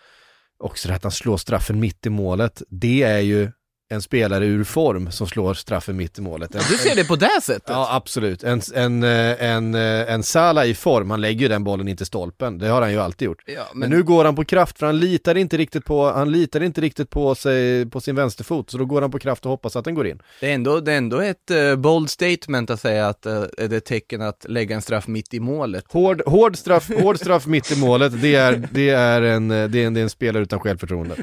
[0.57, 2.61] också att han slår straffen mitt i målet.
[2.69, 3.51] Det är ju
[3.89, 6.55] en spelare ur form som slår straffen mitt i målet.
[6.55, 7.63] En, du ser det på det sättet?
[7.67, 8.43] Ja, absolut.
[8.43, 12.05] En, en, eh, en, eh, en Sala i form, han lägger ju den bollen inte
[12.05, 12.57] stolpen.
[12.57, 13.43] Det har han ju alltid gjort.
[13.45, 13.79] Ja, men...
[13.79, 13.89] men...
[13.89, 17.09] nu går han på kraft, för han litar inte riktigt på, han litar inte riktigt
[17.09, 19.95] på sig, på sin vänsterfot, så då går han på kraft och hoppas att den
[19.95, 20.21] går in.
[20.39, 23.67] Det är ändå, det är ändå ett uh, bold statement att säga att uh, är
[23.67, 25.85] det ett tecken att lägga en straff mitt i målet.
[25.91, 29.77] Hård, hård, straff, hård straff mitt i målet, det är, det är, en, det är
[29.87, 31.15] en, det är en spelare utan självförtroende.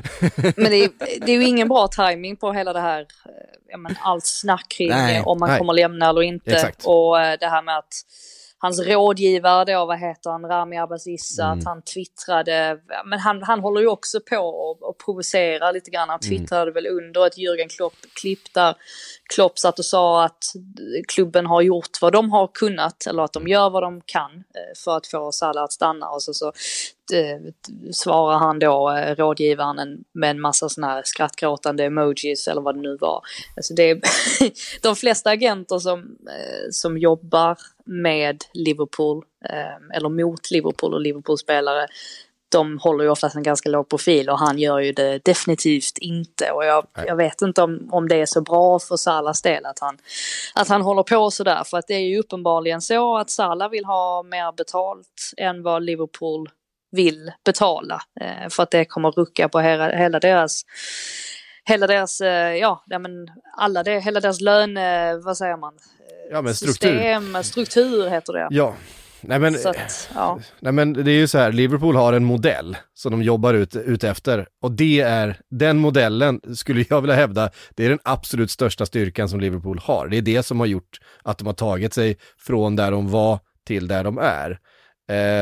[0.56, 0.90] Men det är,
[1.26, 4.66] det är ju ingen bra timing på hela det här, eh, ja, men allt snack
[4.68, 5.58] kring nej, om man nej.
[5.58, 6.52] kommer lämna eller inte.
[6.52, 6.86] Exakt.
[6.86, 7.94] Och eh, det här med att
[8.62, 11.58] hans rådgivare då, vad heter han, Rami Abbasissa, mm.
[11.58, 16.08] att han twittrade, men han, han håller ju också på och, och provocerar lite grann.
[16.08, 16.38] Han mm.
[16.38, 16.74] twittrade mm.
[16.74, 18.74] väl under ett Jürgen Klopp-klipp där
[19.34, 20.44] Klopp satt och sa att
[21.08, 24.82] klubben har gjort vad de har kunnat, eller att de gör vad de kan eh,
[24.84, 26.08] för att få Salah att stanna.
[26.08, 26.52] Och så, så
[27.92, 32.80] svarar han då, eh, rådgivaren, med en massa sådana här skrattgråtande emojis eller vad det
[32.80, 33.22] nu var.
[33.56, 34.00] Alltså det är
[34.82, 36.16] de flesta agenter som,
[36.70, 39.24] som jobbar med Liverpool,
[39.94, 41.86] eller mot Liverpool och Liverpool-spelare,
[42.52, 46.50] de håller ju oftast en ganska låg profil och han gör ju det definitivt inte.
[46.50, 49.78] Och jag, jag vet inte om, om det är så bra för Salas del att
[49.78, 49.98] han,
[50.54, 51.62] att han håller på sådär.
[51.64, 55.82] För att det är ju uppenbarligen så att Salah vill ha mer betalt än vad
[55.82, 56.48] Liverpool
[56.92, 58.02] vill betala.
[58.20, 60.62] Eh, för att det kommer rucka på hela, deras
[61.64, 63.10] hela deras, eh, ja, men
[63.56, 65.72] alla det, hela deras löne, vad säger man?
[66.30, 66.88] Ja men struktur.
[66.88, 68.48] System, struktur heter det.
[68.50, 68.74] Ja,
[69.24, 70.40] Nej men, att, ja.
[70.60, 73.76] nej men det är ju så här, Liverpool har en modell som de jobbar ut,
[73.76, 78.50] ut efter och det är, den modellen skulle jag vilja hävda, det är den absolut
[78.50, 80.08] största styrkan som Liverpool har.
[80.08, 83.38] Det är det som har gjort att de har tagit sig från där de var
[83.66, 84.58] till där de är.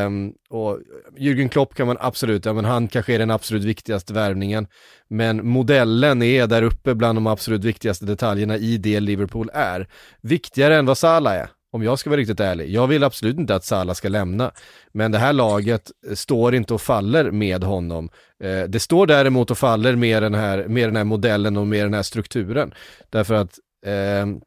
[0.07, 0.79] Um, och
[1.19, 4.67] Jürgen Klopp kan man absolut, ja men han kanske är den absolut viktigaste värvningen.
[5.09, 9.89] Men modellen är där uppe bland de absolut viktigaste detaljerna i det Liverpool är.
[10.21, 12.71] Viktigare än vad Salah är om jag ska vara riktigt ärlig.
[12.71, 14.53] Jag vill absolut inte att Salah ska lämna.
[14.93, 18.09] Men det här laget eh, står inte och faller med honom.
[18.45, 21.85] Uh, det står däremot och faller med den, här, med den här modellen och med
[21.85, 22.75] den här strukturen.
[23.11, 24.41] Därför att uh,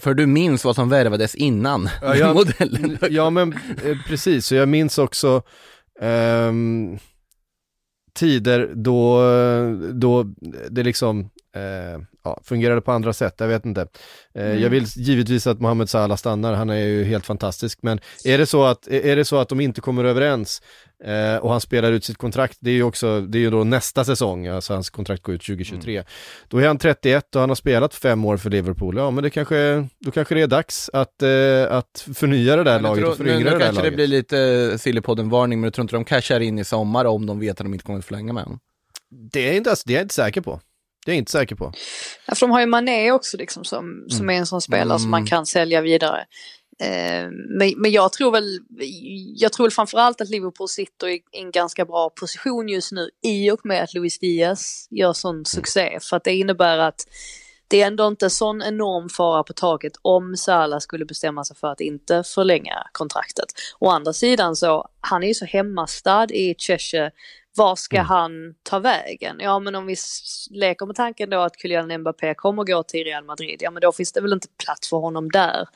[0.00, 2.98] för du minns vad som värvades innan ja, jag, modellen?
[3.10, 3.52] Ja men
[3.84, 5.42] eh, precis, så jag minns också
[6.00, 6.52] eh,
[8.14, 9.22] tider då,
[9.92, 10.22] då
[10.70, 13.34] det liksom Eh, ja, fungerar det på andra sätt?
[13.38, 13.80] Jag vet inte.
[14.34, 14.62] Eh, Mm.
[14.62, 17.78] Jag vill givetvis att Mohamed Salah stannar, han är ju helt fantastisk.
[17.82, 20.62] Men är det så att, är det så att de inte kommer överens
[21.04, 23.64] eh, och han spelar ut sitt kontrakt, det är ju också, det är ju då
[23.64, 26.04] nästa säsong, alltså hans kontrakt går ut 2023.
[26.48, 28.96] Då är han 31 och han har spelat fem år för Liverpool.
[28.96, 32.80] Ja men det kanske, då kanske det är dags att, eh, att förnya det där
[32.80, 33.94] laget tror- och föryngra nu, det nu där kanske det laget.
[33.96, 37.50] blir lite Sillypodden-varning, men jag tror inte de cashar in i sommar om de vet
[37.50, 38.58] att de inte kommer att förlänga med honom.
[39.32, 40.60] Det är, inte, det är jag inte säker på.
[41.06, 41.72] Det är jag inte säker på.
[42.26, 45.10] Ja, för de har ju Mané också liksom som, som är en sån spelare som
[45.10, 45.28] man Mm.
[45.28, 46.24] kan sälja vidare.
[46.80, 48.58] Eh, men, men jag tror väl,
[49.36, 53.50] jag tror väl framförallt att Liverpool sitter i en ganska bra position just nu i
[53.50, 55.98] och med att Luis Diaz gör sån succé.
[56.02, 57.06] För att det innebär att
[57.68, 61.68] det är ändå inte sån enorm fara på taket om Salah skulle bestämma sig för
[61.68, 63.46] att inte förlänga kontraktet.
[63.78, 67.10] Å andra sidan så, han är ju så hemmastad i Cheshire.
[67.56, 69.36] Var ska han ta vägen?
[69.40, 69.96] Ja men om vi
[70.50, 73.92] leker med tanken då att Kylian Mbappé kommer gå till Real Madrid, ja men då
[73.92, 75.68] finns det väl inte plats för honom där.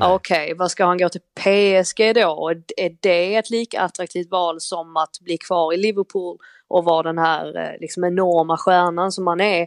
[0.00, 2.52] Ja, Okej, vad ska han gå till PSG då?
[2.76, 7.18] Är det ett lika attraktivt val som att bli kvar i Liverpool och vara den
[7.18, 9.66] här eh, liksom enorma stjärnan som han är?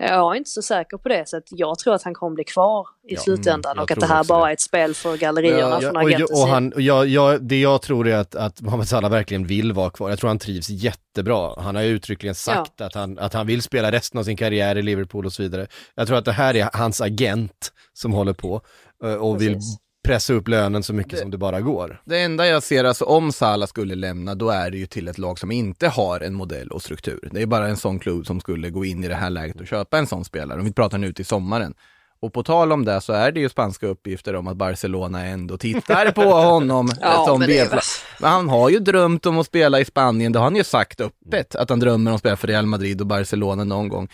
[0.00, 2.44] Jag är inte så säker på det, så att jag tror att han kommer bli
[2.44, 4.50] kvar i Ja, slutändan mm, jag och att det här bara det.
[4.50, 7.82] är ett spel för gallerierna från och, agentens och han, och jag, jag, det jag
[7.82, 10.10] tror är att, att Mohamed Salah verkligen vill vara kvar.
[10.10, 11.60] Jag tror han trivs jättebra.
[11.60, 14.76] Han har ju uttryckligen sagt att, han, att han vill spela resten av sin karriär
[14.76, 15.66] i Liverpool och så vidare.
[15.94, 18.60] Jag tror att det här är hans agent som håller på
[19.04, 19.78] eh, och vill Precis.
[20.04, 22.02] Pressa upp lönen så mycket som det bara går.
[22.04, 25.18] Det enda jag ser, alltså om Salah skulle lämna, då är det ju till ett
[25.18, 27.28] lag som inte har en modell och struktur.
[27.32, 29.66] Det är bara en sån klubb som skulle gå in i det här läget och
[29.66, 30.58] köpa en sån spelare.
[30.58, 31.74] Om vi pratar nu till sommaren.
[32.20, 35.58] Och på tal om det så är det ju spanska uppgifter om att Barcelona ändå
[35.58, 37.82] tittar på honom Ja, som men det är B-plan.
[38.20, 41.00] Men han har ju drömt om att spela i Spanien, det har han ju sagt
[41.00, 44.08] öppet, att han drömmer om att spela för Real Madrid och Barcelona någon gång.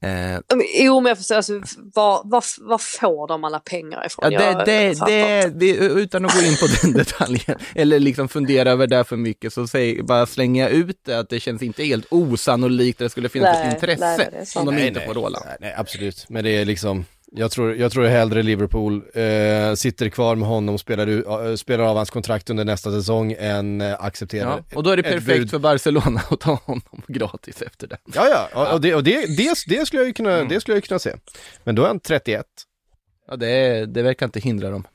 [0.00, 1.52] Eh, Men, Jo men jag förstår, alltså,
[1.94, 4.32] var, var, var får de alla pengar ifrån?
[4.32, 8.28] Ja, det, Jag det, det, det, utan att gå in på den detaljen, eller liksom
[8.28, 11.62] fundera över det för mycket, så säg, bara slänger jag ut det att det känns
[11.62, 14.66] inte helt osannolikt att det skulle finnas Nej, ett intresse nej, sant.
[14.66, 15.42] de Nej, inte nej, får råla.
[15.44, 16.26] Nej, nej, absolut.
[16.28, 20.74] Men det är liksom, jag tror, jag tror hellre Liverpool eh, sitter kvar med honom
[20.74, 21.06] och spelar,
[21.48, 24.96] eh, spelar av hans kontrakt under nästa säsong än eh, accepterar Ja, och då är
[24.96, 25.50] det perfekt bud.
[25.50, 27.98] för Barcelona att ta honom gratis efter det.
[28.14, 30.48] Ja, ja, och- och det, och det, det, det, skulle jag kunna, Mm.
[30.48, 31.14] det skulle jag kunna se.
[31.64, 32.46] Men då är han 31.
[33.28, 34.86] Ja, det, det verkar inte hindra dem.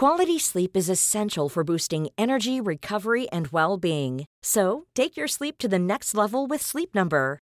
[0.00, 4.24] Quality sleep is essential for boosting energy, recovery, and well being.
[4.42, 7.38] So, take your sleep to the next level with Sleep Number.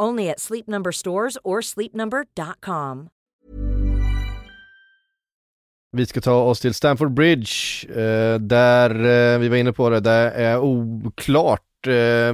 [0.00, 3.08] Only at Sleep Number stores or sleepnumber.com.
[5.92, 10.00] Vi ska ta oss till Stamford Bridge, eh, där eh, vi var inne på det,
[10.00, 11.62] där är oklart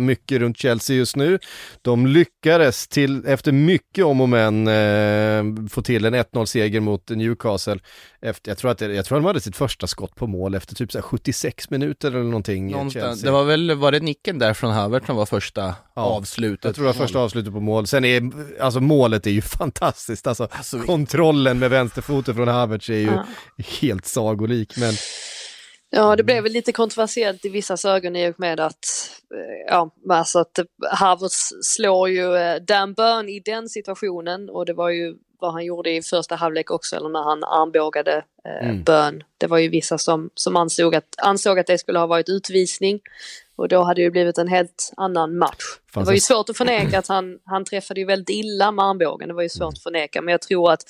[0.01, 1.39] mycket runt Chelsea just nu.
[1.83, 7.79] De lyckades till, efter mycket om och men, eh, få till en 1-0-seger mot Newcastle.
[8.23, 10.55] Efter, jag, tror att det, jag tror att de hade sitt första skott på mål
[10.55, 12.71] efter typ så här 76 minuter eller någonting.
[12.71, 16.65] eh, Någonstans, det var väl, var det nicken där från Havert som var första avslutet?
[16.65, 17.87] Jag tror det var första avslutet på mål.
[17.87, 18.31] Sen är,
[18.61, 20.27] alltså målet är ju fantastiskt.
[20.27, 23.27] Alltså, Alltså, kontrollen med vänsterfoten från Havertz är ju Ja.
[23.81, 24.77] helt sagolik.
[24.77, 24.95] Men
[25.91, 28.85] Ja, det blev väl lite kontroversiellt i vissa ögon i och med att,
[29.35, 30.59] eh, ja, alltså att
[30.91, 35.65] Havertz slår ju eh, Dan Burn i den situationen och det var ju vad han
[35.65, 38.85] gjorde i första halvlek också, eller när han armbågade eh, Mm.
[38.85, 39.23] Burn.
[39.39, 43.01] Det var ju vissa som, som ansåg, att, ansåg att det skulle ha varit utvisning
[43.57, 45.65] och då hade det blivit en helt annan match.
[45.93, 48.85] Fanns det var ju svårt att förneka att han, han träffade ju väldigt illa med
[48.85, 50.83] armbågen, det var ju svårt att förneka, men jag tror att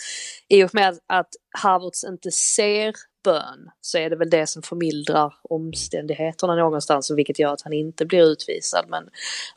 [0.48, 1.28] i och med att
[1.58, 2.94] Havertz inte ser
[3.26, 7.72] bön så är det väl det som förmildrar omständigheterna någonstans och vilket gör att han
[7.72, 8.84] inte blir utvisad.
[8.88, 9.04] Men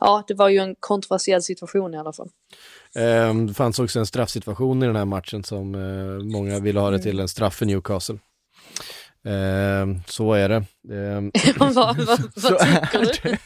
[0.00, 2.28] ja, det var ju en kontroversiell situation i alla fall.
[2.94, 6.90] eh, det fanns också en straffsituation i den här matchen som eh, många ville ha
[6.90, 8.18] det till en straff för Newcastle.
[9.24, 10.64] Eh, så är det.
[11.58, 11.96] Vad vad,
[12.36, 13.36] vad tycker du?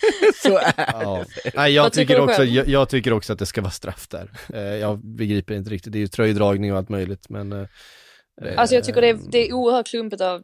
[0.43, 1.25] Så är Ja.
[1.55, 2.51] Nej, jag, tycker också, själv?
[2.51, 4.31] jag, jag tycker också att det ska vara straff där.
[4.55, 7.66] Eh, jag begriper inte riktigt, det är ju tröjdragning och allt möjligt men eh,
[8.57, 10.43] Alltså jag tycker det är, det är oerhört klumpigt av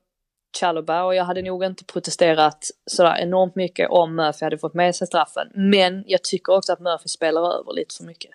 [0.60, 4.94] Chalobah och jag hade nog inte protesterat sådär enormt mycket om Murphy hade fått med
[4.94, 5.46] sig straffen.
[5.54, 8.30] Men jag tycker också att Murphy spelar över lite för mycket.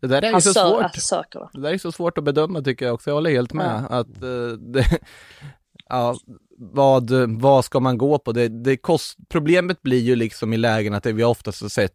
[0.00, 0.94] Det där är Han så svårt.
[0.94, 1.60] söker det.
[1.60, 3.10] Där är så svårt att bedöma tycker jag också.
[3.10, 3.86] Jag håller helt med.
[3.90, 4.84] Att, eh, det,
[5.88, 6.16] ja,
[6.58, 7.10] vad,
[7.40, 8.32] vad ska man gå på?
[8.32, 11.94] Det, det kost, problemet blir ju liksom i lägen att det vi oftast har sett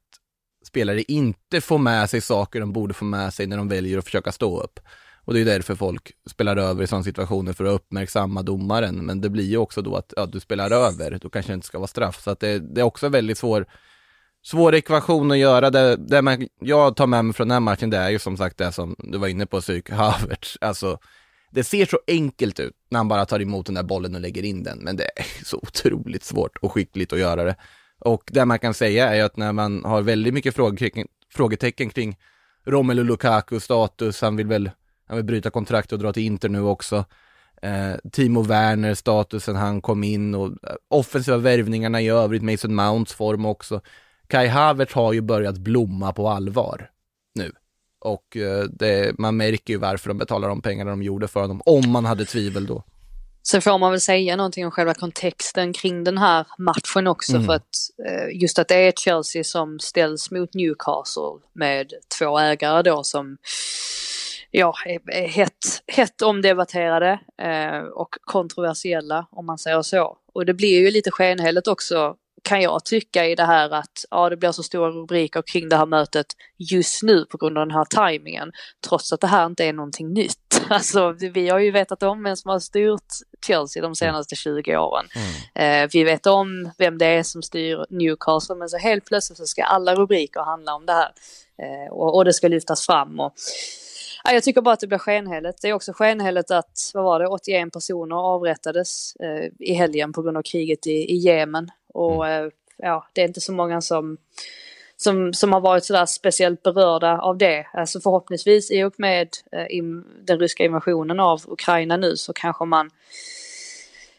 [0.66, 4.06] spelare inte få med sig saker de borde få med sig när de väljer att
[4.06, 4.80] försöka stå upp.
[5.26, 9.06] Och det är därför folk spelar över i sådana situationer för att uppmärksamma domaren.
[9.06, 11.68] Men det blir ju också då att ja, du spelar över, då kanske det inte
[11.68, 12.22] ska vara straff.
[12.24, 13.66] Så att det, det är också väldigt svår,
[14.44, 15.70] svår ekvation att göra.
[15.70, 18.38] Det, det man, jag tar med mig från den här matchen, det är ju som
[18.38, 20.58] sagt det som du var inne på, psyk Havertz.
[20.62, 20.98] Alltså,
[21.52, 24.44] det ser så enkelt ut när han bara tar emot den där bollen och lägger
[24.44, 27.56] in den, men det är så otroligt svårt och skickligt att göra det.
[28.00, 31.90] Och det man kan säga är ju att när man har väldigt mycket frågetecken, frågetecken
[31.90, 32.18] kring
[32.66, 34.72] Romelu Lukaku status, han vill väl
[35.14, 37.06] han vill bryta kontrakt och dra till Inter nu också.
[37.62, 43.14] Eh, Timo Werner statusen han kom in och eh, offensiva värvningarna i övrigt, Mason Mounts
[43.14, 43.82] form också.
[44.28, 46.90] Kai Havertz har ju börjat blomma på allvar
[47.36, 47.52] nu.
[48.00, 51.62] Och eh, det, man märker ju varför de betalar de pengarna de gjorde för honom,
[51.66, 52.84] om man hade tvivel då.
[53.48, 57.46] Sen får man väl säga någonting om själva kontexten kring den här matchen också Mm.
[57.46, 57.76] för att
[58.08, 63.38] eh, just att det är Chelsea som ställs mot Newcastle med två ägare då som
[64.56, 70.18] ja, är, är hett, hett omdebatterade eh, och kontroversiella om man säger så.
[70.34, 74.30] Och det blir ju lite skenheligt också kan jag tycka i det här att ja,
[74.30, 76.26] det blir så stora rubriker kring det här mötet
[76.58, 78.52] just nu på grund av den här tajmingen.
[78.88, 80.38] Trots att det här inte är någonting nytt.
[80.70, 83.14] Alltså, vi har ju vetat om vem som har styrt
[83.46, 85.06] Chelsea de senaste 20 åren.
[85.56, 89.46] Eh, vi vet om vem det är som styr Newcastle, men så helt plötsligt så
[89.46, 91.12] ska alla rubriker handla om det här.
[91.62, 93.20] Eh, och, och det ska lyftas fram.
[93.20, 93.34] Och,
[94.24, 95.62] ja, jag tycker bara att det blir skenheligt.
[95.62, 100.22] Det är också skenheligt att, vad var det, 81 personer avrättades eh, i helgen på
[100.22, 101.72] grund av kriget i, Jemen.
[101.94, 104.18] Och eh, ja, det är inte så många som
[104.98, 107.68] som, som har varit sådär speciellt berörda av det.
[107.74, 112.66] Alltså förhoppningsvis i och med eh, in, den ryska invasionen av Ukraina nu så kanske
[112.66, 112.90] man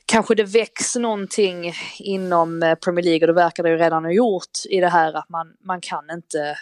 [0.07, 4.13] Kanske det väcks någonting inom eh, Premier League och det verkar det ju redan ha
[4.13, 6.57] gjort i det här att man, man kan inte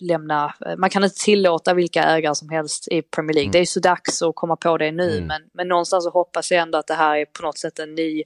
[0.00, 3.52] lämna, eh, man kan inte tillåta vilka ägare som helst i Premier League.
[3.52, 6.62] Det är så dags att komma på det nu men, men någonstans så hoppas jag
[6.62, 8.22] ändå att det här är på något sätt en ny,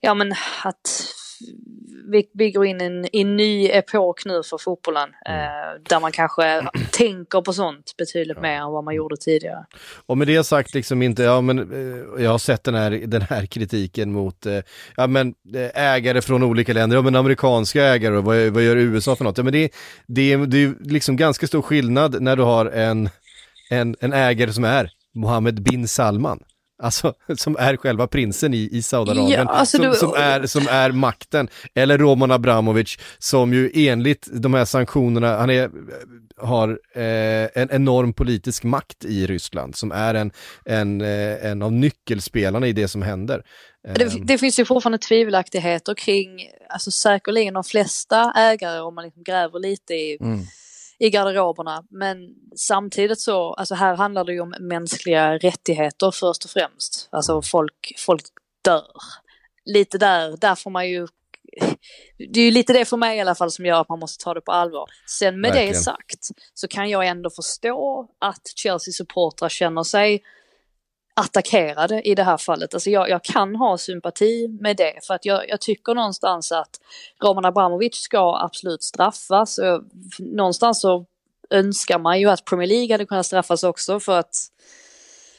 [0.00, 0.32] ja men
[0.64, 1.04] att
[2.12, 5.08] vi, vi går in i en, i en ny epok nu för fotbollen.
[5.26, 5.32] Eh,
[5.88, 9.64] där man kanske tänker på sånt betydligt mer än vad man gjorde tidigare.
[10.06, 13.22] Och med det sagt liksom inte, ja men eh, jag har sett den här, den
[13.22, 14.58] här kritiken mot, eh,
[14.96, 18.76] ja men eh, ägare från olika länder, ja men amerikanska ägare och vad, vad gör
[18.76, 19.38] USA för något?
[19.38, 19.70] Ja men det,
[20.06, 23.08] det, är- det är liksom ganska stor skillnad när du har en,
[23.70, 26.42] en, en ägare som är Mohammed bin Salman.
[26.82, 30.66] Alltså som är själva prinsen i, i Saudiarabien, Ja, alltså som, du- som, är, som
[30.70, 31.48] är makten.
[31.74, 35.70] Eller Roman Abramovic som ju enligt de här sanktionerna, han är,
[36.36, 40.30] har eh, en enorm politisk makt i Ryssland som är en,
[40.64, 43.42] en, eh, en av nyckelspelarna i det som händer.
[43.94, 46.28] Det, Ehm, det finns ju fortfarande tvivelaktigheter kring,
[46.68, 50.18] alltså säkerligen de flesta ägare om man liksom gräver lite i,
[51.00, 51.84] i garderoberna.
[51.90, 57.08] Men samtidigt så, alltså här handlar det ju om mänskliga rättigheter först och främst.
[57.12, 58.22] Alltså folk, folk
[58.64, 58.86] dör.
[59.64, 61.06] Lite där, där får man ju
[62.18, 64.24] det är ju lite det för mig i alla fall som gör att man måste
[64.24, 64.86] ta det på allvar.
[65.06, 65.72] Sen med Verkligen.
[65.72, 70.22] det sagt så kan jag ändå förstå att Chelsea-supportrar känner sig
[71.14, 72.74] attackerade i det här fallet.
[72.74, 76.80] Alltså jag, jag kan ha sympati med det för att jag, jag tycker någonstans att
[77.22, 79.58] Roman Abramovic ska absolut straffas.
[79.58, 79.82] Och
[80.18, 81.06] någonstans så
[81.50, 84.34] önskar man ju att Premier League hade kunnat straffas också för att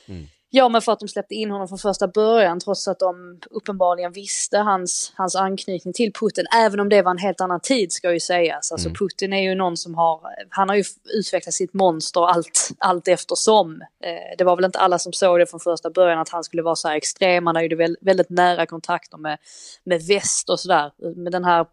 [0.08, 0.28] mm.
[0.54, 4.12] Ja men för att de släppte in honom från första början trots att de uppenbarligen
[4.12, 6.46] visste hans, hans anknytning till Putin.
[6.56, 8.72] Även om det var en helt annan tid ska ju sägas.
[8.72, 10.84] Alltså Putin är ju någon som har, han har ju
[11.14, 13.82] utvecklat sitt monster allt, allt eftersom.
[13.82, 16.62] Eh, det var väl inte alla som såg det från första början att han skulle
[16.62, 17.48] vara så här extrem.
[17.48, 19.38] Han har ju väl, väldigt nära kontakter med,
[19.84, 20.92] med väst och sådär.
[21.16, 21.66] Med den här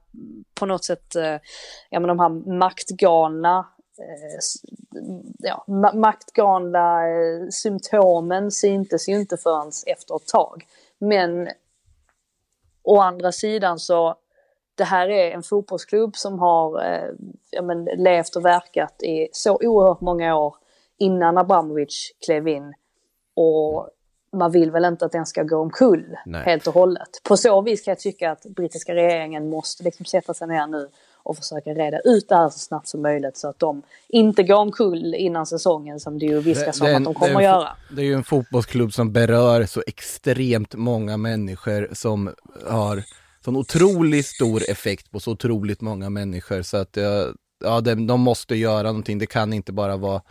[0.55, 1.37] på något sätt, eh,
[1.91, 3.67] ja men de här maktgalna
[5.39, 10.67] ja, ma- maktgalna eh, symptomen syntes ju inte förrän efter ett tag.
[10.99, 11.49] Men
[12.83, 14.15] å andra sidan så
[14.75, 17.11] det här är en fotbollsklubb som har eh,
[17.51, 20.57] ja, men, levt och verkat i så oerhört många år
[20.99, 22.75] innan Abramovic klev in.
[23.35, 23.89] Och
[24.33, 26.43] man vill väl inte att den ska gå omkull Nej.
[26.45, 27.21] helt och hållet.
[27.23, 30.89] På så vis kan jag tycka att brittiska regeringen måste liksom sätta sig ner nu
[31.29, 34.57] och försöka reda ut det här så snabbt som möjligt så att de inte går
[34.57, 37.69] omkull innan säsongen som det ju viskas om att de kommer en att göra.
[37.91, 42.35] Det är ju en fotbollsklubb som berör så extremt många människor som
[42.67, 43.03] har
[43.45, 46.99] sån otroligt stor effekt på så otroligt många människor så att
[47.65, 50.23] ja, de, de måste göra någonting, det kan inte bara vara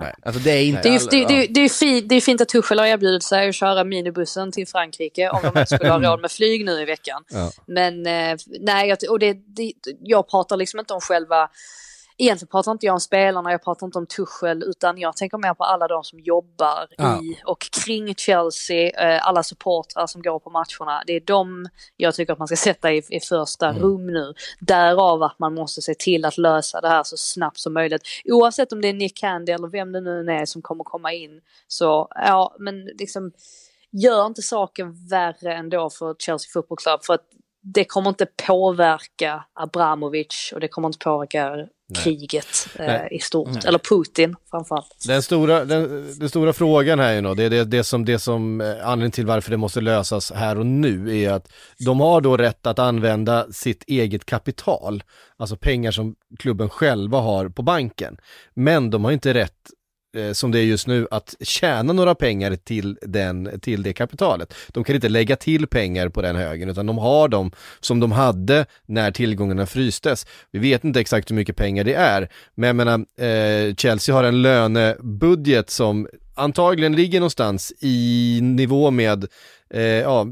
[0.00, 0.14] Nej.
[0.22, 2.40] Alltså det är inte Det är, alla- det, det, det, är fint, det är fint
[2.40, 5.98] att Tuchel har erbjudit sig att köra minibussen till Frankrike om de inte skulle ha
[6.00, 7.24] råd med flyg nu i veckan.
[7.28, 7.50] Ja.
[7.66, 11.48] Men eh, nej, och det, det, jag pratar liksom inte om själva
[12.18, 15.54] Egentligen pratar inte jag om spelarna, jag pratar inte om Tuchel, utan jag tänker mer
[15.54, 17.22] på alla de som jobbar Ja.
[17.22, 21.02] i och kring Chelsea, eh, alla supportrar som går på matcherna.
[21.06, 23.82] Det är de jag tycker att man ska sätta i, i första Mm.
[23.82, 24.34] rum nu.
[24.60, 28.02] Därav att man måste se till att lösa det här så snabbt som möjligt.
[28.24, 31.40] Oavsett om det är Nick Candy eller vem det nu är som kommer komma in.
[31.68, 33.32] Så ja, men liksom
[33.92, 37.04] gör inte saken värre ändå för Chelsea Football Club.
[37.04, 37.24] För att
[37.74, 43.08] det kommer inte påverka Abramovic och det kommer inte påverka kriget eh, Nej.
[43.10, 43.64] i stort.
[43.64, 45.04] Eller Putin framförallt.
[45.06, 48.04] Den stora, den, den stora frågan här är ju då, det är det, det som,
[48.04, 51.52] det som eh, anledningen till varför det måste lösas här och nu är att
[51.86, 55.02] de har då rätt att använda sitt eget kapital,
[55.36, 58.16] alltså pengar som klubben själva har på banken.
[58.54, 59.70] Men de har inte rätt
[60.16, 64.54] Eh, som det är just nu, att tjäna några pengar till, den, till det kapitalet.
[64.68, 68.12] De kan inte lägga till pengar på den högen, utan de har dem som de
[68.12, 70.26] hade när tillgångarna frystes.
[70.50, 74.24] Vi vet inte exakt hur mycket pengar det är, men jag menar, eh, Chelsea har
[74.24, 79.26] en lönebudget som antagligen ligger någonstans i nivå med,
[79.70, 80.26] eh, ja,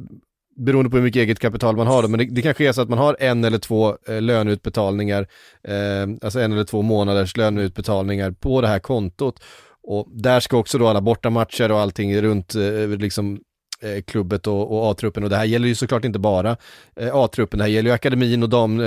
[0.57, 2.83] beroende på hur mycket eget kapital man har då, men det, det kanske är så
[2.83, 5.27] att man har en eller två eh, löneutbetalningar,
[5.69, 9.41] eh, alltså en eller två månaders löneutbetalningar på det här kontot.
[9.87, 13.41] Och där ska också då alla bortamatcher och allting runt eh, liksom
[13.81, 16.57] eh, klubbet och, och A-truppen och det här gäller ju såklart inte bara
[16.97, 18.83] eh, A-truppen, det här gäller ju akademin och dam,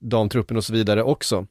[0.00, 1.46] damtruppen och så vidare också.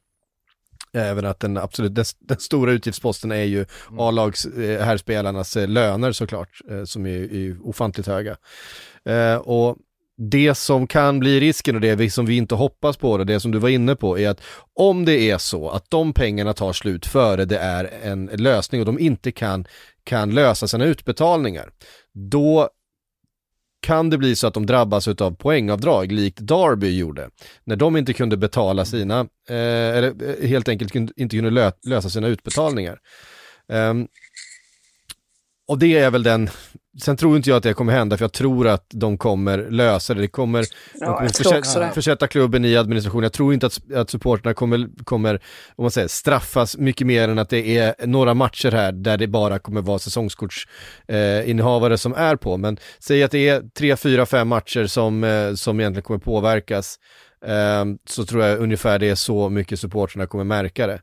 [0.92, 3.66] Även att den absolut, den, den stora utgiftsposten är ju
[3.98, 8.36] A-lags eh, herrspelarnas löner såklart, som är, är ofantligt höga.
[9.40, 9.76] Och
[10.18, 13.50] det som kan bli risken och det som vi inte hoppas på, och det som
[13.50, 14.40] du var inne på, är att
[14.74, 18.86] om det är så att de pengarna tar slut före det är en lösning och
[18.86, 19.66] de inte kan,
[20.04, 21.70] kan lösa sina utbetalningar,
[22.12, 22.68] då
[23.80, 27.30] kan det bli så att de drabbas av poängavdrag likt Darby gjorde.
[27.64, 32.10] När de inte kunde betala sina, eh, eller eh, helt enkelt inte kunde lö- lösa
[32.10, 32.98] sina utbetalningar.
[33.72, 34.08] Um,
[35.68, 36.50] och det är väl den,
[37.00, 40.14] sen tror inte jag att det kommer hända för jag tror att de kommer lösa
[40.14, 40.20] det.
[40.20, 43.22] Det kommer, de kommer också försätta, klubben i administration.
[43.22, 45.34] Jag tror inte att, att supporterna kommer, kommer,
[45.76, 49.26] om man säger, straffas mycket mer än att det är några matcher här där det
[49.26, 52.56] bara kommer vara säsongskortsinnehavare eh, som är på.
[52.56, 56.96] Men säg att det är tre, fyra, fem matcher som, eh, som egentligen kommer påverkas.
[57.46, 61.00] Eh, så tror jag ungefär det är så mycket supporterna kommer märka det.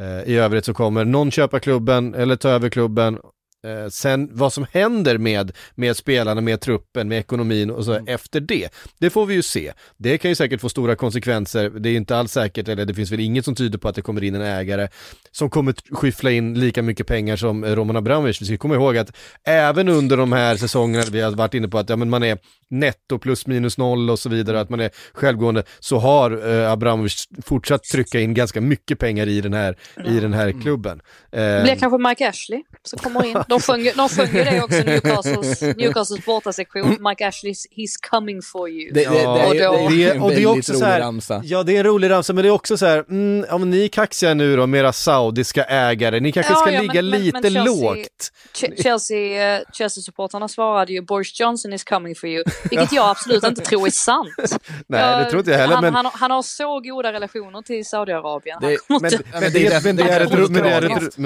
[0.00, 3.18] Eh, I övrigt så kommer någon köpa klubben eller ta över klubben.
[3.66, 8.40] Eh, sen vad som händer med, med spelarna, med truppen, med ekonomin och så efter
[8.40, 9.72] det, det får vi ju se.
[9.96, 13.12] Det kan ju säkert få stora konsekvenser, det är inte alls säkert, eller det finns
[13.12, 14.88] väl inget som tyder på att det kommer in en ägare
[15.30, 18.42] som kommer skyffla in lika mycket pengar som eh, Roman Abramovic.
[18.42, 21.78] Vi ska komma ihåg att även under de här säsongerna vi har varit inne på
[21.78, 22.38] att ja, men man är
[22.70, 27.28] netto plus minus noll och så vidare, att man är självgående, så har eh, Abramovic
[27.44, 31.00] fortsatt trycka in ganska mycket pengar i den här, i den här klubben.
[31.32, 33.36] Eh, Det blir kanske Mike Ashley som kommer in.
[33.52, 36.96] De sjöng, ju- de sjöng ju det också Newcastles, Newcastles bortasektion.
[37.00, 38.92] Mike Ashley, he's coming for you.
[38.92, 40.80] Det, det, det, är, Och det, då- är det, en och det är också rolig
[40.80, 41.40] så här, ramsa.
[41.44, 43.70] ja det är en rolig ramsa, men det är också så här, mm, ja men
[43.70, 47.02] ni är kaxiga nu då med era saudiska ägare, ni kanske Ja, ska ja, ligga
[47.02, 48.32] men- lite men Chelsea- lågt.
[48.54, 53.44] Ch- Chelsea, eh, Chelsea-supportrarna svarade ju Boris Johnson is coming for you, vilket jag absolut
[53.44, 54.28] inte tror är sant.
[54.86, 57.84] Nej, det tror inte jag heller, han, men- han, han har så goda relationer till
[57.86, 58.58] Saudiarabien.
[58.60, 60.30] Men, det, är är, är är ett,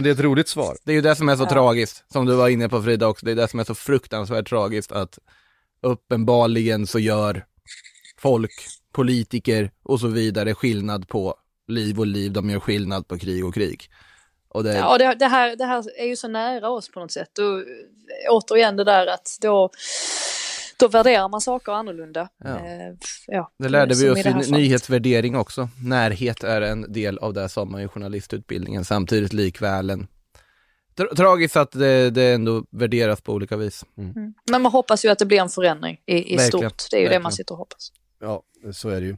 [0.01, 0.77] är är roligt svar.
[0.85, 1.49] Det är ju det som är så Ja.
[1.51, 4.49] tragiskt, som du var inne på Frida också, det är det som är så fruktansvärt
[4.49, 5.19] tragiskt att
[5.83, 7.45] uppenbarligen så gör
[8.19, 8.53] folk,
[8.93, 11.35] politiker och så vidare skillnad på
[11.69, 13.91] liv och liv, de gör skillnad på krig och krig.
[14.49, 17.13] Och det, Ja, det, det, här, det här är ju så nära oss på något
[17.13, 17.39] sätt.
[17.39, 17.65] Och, eh,
[18.31, 19.71] återigen det där att då,
[20.79, 22.29] då värderar man saker annorlunda.
[22.45, 22.49] Ja.
[22.49, 22.95] Eh,
[23.27, 25.69] ja, det lärde vi som oss i nyhetsvärdering också.
[25.83, 30.07] Närhet är en del av det sa man i journalistutbildningen, samtidigt likväl en
[30.99, 33.85] tra- Tragiskt att det, det ändå värderas på olika vis.
[33.99, 34.35] Mm.
[34.51, 36.63] Men man hoppas ju att det blir en förändring i, i stort.
[36.91, 37.23] Det är ju det verkligen.
[37.23, 37.93] man sitter och hoppas.
[38.21, 38.43] Ja,
[38.73, 39.17] så är det ju.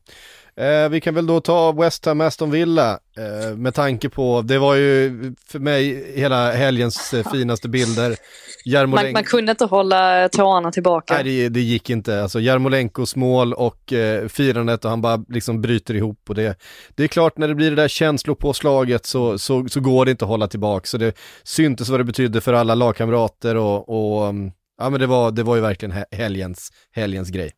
[0.64, 4.58] Eh, vi kan väl då ta West Ham Aston Villa eh, med tanke på, det
[4.58, 8.08] var ju för mig hela helgens eh, finaste bilder.
[8.08, 8.16] Man,
[8.64, 11.14] Jarmolenko, man kunde inte hålla tårarna tillbaka.
[11.14, 15.60] nej det, det gick inte, alltså Jarmolenkos mål och eh, firandet och han bara liksom
[15.60, 16.58] bryter ihop och det,
[16.94, 20.24] det är klart när det blir det där känslopåslaget så, så, så går det inte
[20.24, 20.86] att hålla tillbaka.
[20.86, 25.06] Så det syntes vad det betydde för alla lagkamrater och, och mm, ja men det
[25.06, 27.50] var, det var ju verkligen he- helgens, helgens grej.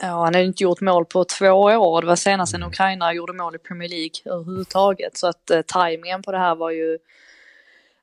[0.00, 2.00] Ja, han har inte gjort mål på två år.
[2.00, 5.16] Det var senast en ukrainare gjorde mål i Premier League överhuvudtaget.
[5.16, 6.98] Så att eh, tajmingen på det här var ju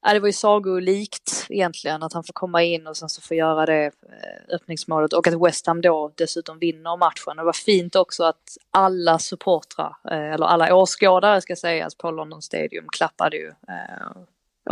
[0.02, 3.38] Ja, det var ju sagolikt egentligen att han får komma in och sen så får
[3.38, 7.38] göra det eh, öppningsmålet och att West Ham då dessutom vinner matchen.
[7.38, 12.42] Det var fint också att alla supportrar, eh, eller alla åskådare ska sägas på London
[12.42, 14.22] Stadium klappade ju eh,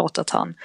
[0.02, 0.56] åt att han,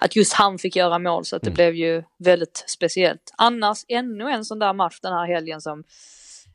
[0.00, 1.54] att just han fick göra mål så att det mm.
[1.54, 3.34] blev ju väldigt speciellt.
[3.36, 5.84] Annars ännu en sån där match den här helgen som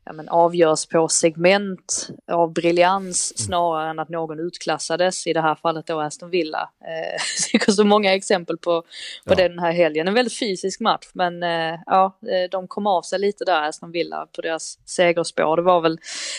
[0.06, 3.46] ja, men avgörs på segment av briljans mm.
[3.46, 6.70] snarare än att någon utklassades, i det här fallet då Aston Villa.
[6.80, 7.20] Eh,
[7.52, 8.82] det finns så många exempel på,
[9.24, 9.34] på ja.
[9.34, 10.08] den här helgen.
[10.08, 13.92] En väldigt fysisk match, men eh, ja, eh, de kom av sig lite där, Aston
[13.92, 15.56] Villa, på deras segerspår.
[15.56, 15.98] Det var väl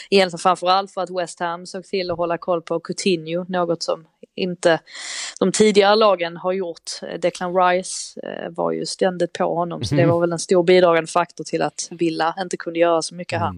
[0.09, 4.05] egentligen framförallt för att West Ham såg till att hålla koll på Coutinho, något som
[4.36, 4.80] inte
[5.39, 6.91] de tidigare lagen har gjort.
[7.20, 10.11] Declan Rice eh, var ju ständigt på honom, så det mhm.
[10.11, 13.57] var väl en stor bidragande faktor till att Villa inte kunde göra så mycket här.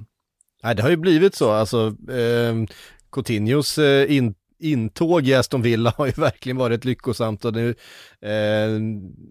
[0.63, 2.55] Nej, det har ju blivit så, alltså eh,
[3.11, 7.67] Coutinhos eh, in, intåg i Aston Villa har ju verkligen varit lyckosamt och det,
[8.21, 8.79] eh,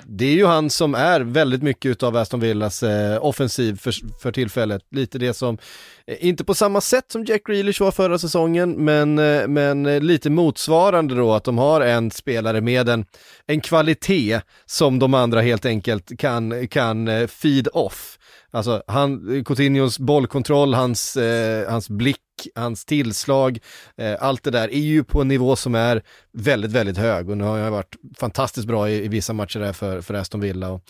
[0.06, 4.32] det är ju han som är väldigt mycket av Aston Villas eh, offensiv för, för
[4.32, 4.82] tillfället.
[4.90, 5.58] Lite det som,
[6.06, 10.00] eh, inte på samma sätt som Jack Grealish var förra säsongen, men, eh, men eh,
[10.00, 13.04] lite motsvarande då att de har en spelare med en,
[13.46, 18.17] en kvalitet som de andra helt enkelt kan, kan eh, feed off.
[18.50, 22.18] Alltså han, Coutinhos bollkontroll, hans, eh, hans blick,
[22.54, 23.58] hans tillslag,
[23.96, 26.02] eh, allt det där är ju på en nivå som är
[26.40, 29.72] väldigt, väldigt hög och nu har jag varit fantastiskt bra i, i vissa matcher där
[29.72, 30.70] för, för Aston Villa.
[30.70, 30.82] Och,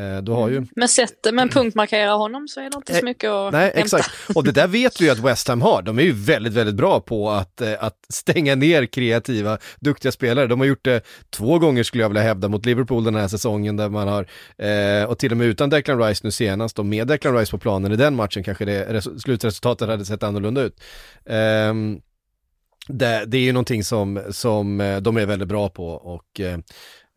[0.00, 0.56] eh, då har ju...
[0.56, 0.68] Mm.
[0.76, 3.80] Men sätter man punktmarkera honom så är det inte så eh, mycket att Nej, hämta.
[3.80, 4.10] exakt.
[4.34, 5.82] Och det där vet vi ju att West Ham har.
[5.82, 10.46] De är ju väldigt, väldigt bra på att, eh, att stänga ner kreativa, duktiga spelare.
[10.46, 13.76] De har gjort det två gånger skulle jag vilja hävda mot Liverpool den här säsongen
[13.76, 14.26] där man har,
[14.58, 17.58] eh, och till och med utan Declan Rice nu senast och med Declan Rice på
[17.58, 20.80] planen i den matchen kanske det slutresultatet hade sett annorlunda ut.
[21.24, 22.00] Um,
[22.88, 26.58] det, det är ju någonting som, som eh, de är väldigt bra på och eh,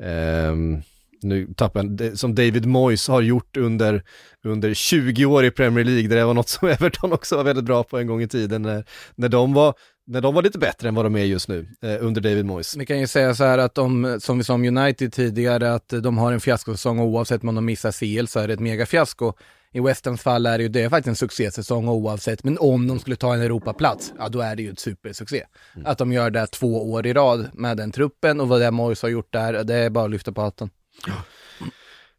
[0.04, 0.82] ehm,
[1.22, 4.04] nu tappar som David Moyes har gjort under,
[4.44, 7.84] under 20 år i Premier League, det var något som Everton också var väldigt bra
[7.84, 9.74] på en gång i tiden när, när de var
[10.10, 12.76] när de var lite bättre än vad de är just nu eh, under David Moyes.
[12.76, 15.90] Vi kan ju säga så här att de, som vi sa om United tidigare, att
[15.90, 19.34] de har en fiaskosäsong oavsett om de missar CL så är det ett megafiasko.
[19.74, 23.00] I Westerns fall är det ju det är faktiskt en succésäsong oavsett, men om de
[23.00, 25.44] skulle ta en Europaplats, ja då är det ju ett supersuccé.
[25.76, 25.88] Mm.
[25.88, 29.06] Att de gör det två år i rad med den truppen och vad det Moise
[29.06, 30.70] har gjort där, det är bara att lyfta på hatten.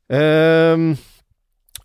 [0.09, 0.97] Um,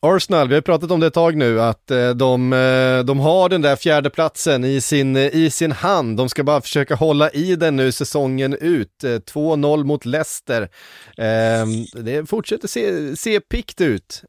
[0.05, 3.49] Arsenal, vi har pratat om det ett tag nu, att eh, de, eh, de har
[3.49, 6.17] den där fjärde platsen i sin, i sin hand.
[6.17, 9.03] De ska bara försöka hålla i den nu säsongen ut.
[9.03, 10.69] 2-0 eh, mot Leicester.
[11.17, 14.23] Ehm, det fortsätter se, se pikt ut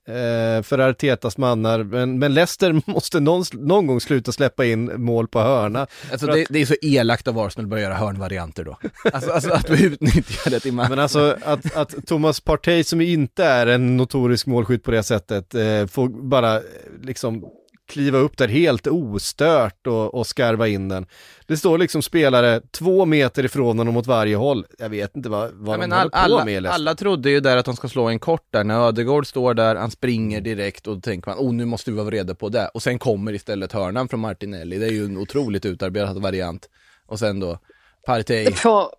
[0.63, 5.41] för Artetas mannar, men, men Leicester måste någon, någon gång sluta släppa in mål på
[5.41, 5.87] hörna.
[6.11, 6.49] Alltså det, att...
[6.51, 8.79] det, är så elakt av Arsenal att börja göra hörnvarianter då.
[9.13, 10.91] alltså, alltså att utnyttja det till matchen.
[10.91, 15.55] Men alltså att, att Thomas Partey som inte är en notorisk målskytt på det sättet
[15.67, 16.61] eh, får bara
[17.03, 17.45] liksom
[17.87, 21.07] kliva upp där helt ostört och, och skarva in den.
[21.47, 24.67] Det står liksom spelare två meter ifrån honom åt varje håll.
[24.79, 26.67] Jag vet inte vad, vad ja, de håller på alla, med.
[26.67, 29.77] Alla trodde ju där att de ska slå en kort där, när Ödegård står där,
[29.77, 32.69] han springer direkt och då tänker man, oh nu måste vi vara redo på det.
[32.75, 36.69] Och sen kommer istället hörnan från Martinelli, det är ju en otroligt utarbetad variant.
[37.07, 37.59] Och sen då
[38.07, 38.53] Partey.
[38.63, 38.93] På,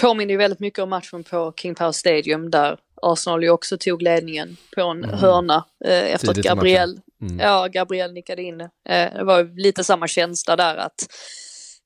[0.00, 4.02] påminner ju väldigt mycket om matchen på King Power Stadium där Arsenal ju också tog
[4.02, 5.18] ledningen på en mm.
[5.18, 7.38] hörna eh, efter Tidigt att Gabriel, mm.
[7.40, 8.60] ja, Gabriel nickade in.
[8.60, 11.06] Eh, det var lite samma känsla där att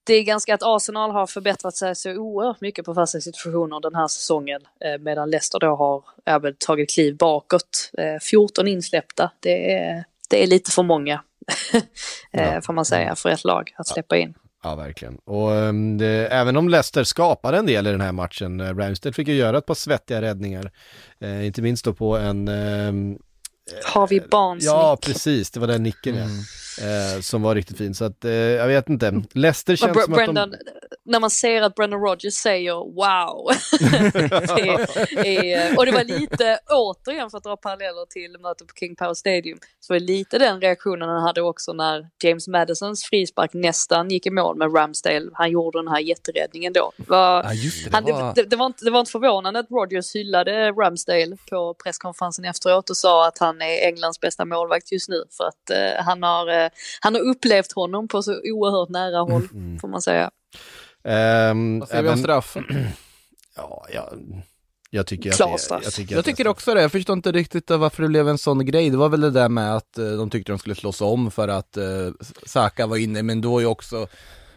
[0.06, 3.94] det är ganska att Arsenal har förbättrat sig så oerhört mycket på fasta situationer den
[3.94, 7.90] här säsongen eh, medan Leicester då har även tagit kliv bakåt.
[8.22, 11.22] 14 eh, insläppta, det är, det är lite för många
[12.32, 12.60] eh, ja.
[12.60, 14.34] får man säga för ett lag att släppa in.
[14.66, 15.18] Ja, verkligen.
[15.24, 19.12] Och um, det, även om Leicester skapade en del i den här matchen, uh, Ramsdale
[19.12, 20.72] fick ju göra ett par svettiga räddningar.
[21.24, 22.48] Uh, inte minst då på en...
[22.48, 23.18] Um,
[23.84, 25.50] Harvey Barnes Ja, precis.
[25.50, 26.28] Det var den nicken mm.
[26.28, 26.34] ja.
[26.80, 27.94] Uh, som var riktigt fin.
[27.94, 29.22] Så att, jag vet inte.
[29.32, 30.56] Leicester känns som att de
[31.06, 33.50] när man ser att Brendan Rodgers säger wow.
[35.22, 38.96] det är, och det var lite, återigen för att dra paralleller till mötet på King
[38.96, 43.50] Power Stadium, så var det lite den reaktionen han hade också när James Madisons frispark
[43.54, 45.30] nästan gick i mål med Ramsdale.
[45.32, 46.92] Han gjorde den här jätteräddningen då.
[46.96, 48.34] Var, ja, det, han, var...
[48.34, 52.90] Det, det, var inte, det var inte förvånande att Rodgers hyllade Ramsdale på presskonferensen efteråt
[52.90, 56.64] och sa att han är Englands bästa målvakt just nu för att uh, han, har,
[56.64, 56.65] uh,
[57.00, 59.78] han har upplevt honom på så oerhört nära håll, mm.
[59.78, 60.30] får man säga.
[61.50, 62.56] Um, Vad säger vi om straff?
[63.56, 64.12] ja, ja,
[64.90, 65.80] Jag tycker att det, straff.
[65.84, 68.08] jag tycker, Jag att det är tycker också det, jag förstår inte riktigt varför det
[68.08, 68.90] blev en sån grej.
[68.90, 71.48] Det var väl det där med att eh, de tyckte de skulle slås om för
[71.48, 71.84] att eh,
[72.46, 74.06] Saka var inne, men då är ju också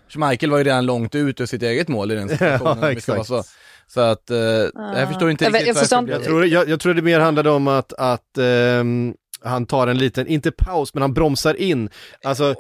[0.10, 2.98] Schmeichel var ju redan långt ut ur sitt eget mål i den situationen.
[3.08, 3.44] Ja, så.
[3.88, 6.28] så att, eh, jag förstår inte Jag vet- riktigt jag förstår varför det Jag blev-
[6.28, 9.14] tror, jag, jag tror det mer handlade om att, att ehm,
[9.44, 11.90] han tar en liten, inte paus, men han bromsar in.
[12.24, 12.56] Alltså,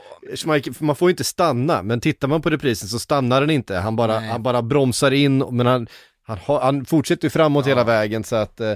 [0.79, 3.75] man får ju inte stanna, men tittar man på reprisen så stannar den inte.
[3.75, 4.29] Han bara, Nej.
[4.29, 5.87] han bara bromsar in, men han,
[6.27, 8.73] han, har- han fortsätter ju framåt hela vägen så att eh,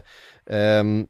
[0.49, 1.05] ehm,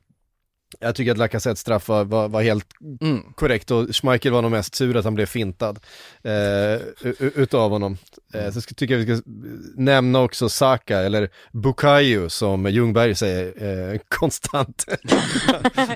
[0.80, 2.66] jag tycker att Lacazettes straff var, var, var helt
[3.02, 3.34] Mm.
[3.36, 5.80] korrekt och Schmeichel var nog mest sur att han blev fintad
[6.24, 6.82] eh,
[7.20, 7.98] utav honom.
[8.34, 9.24] Eh, så ska, tycker jag vi ska
[9.76, 13.46] nämna också Saka, eller Bukayo som Ljungberg säger
[13.94, 14.86] eh, konstant.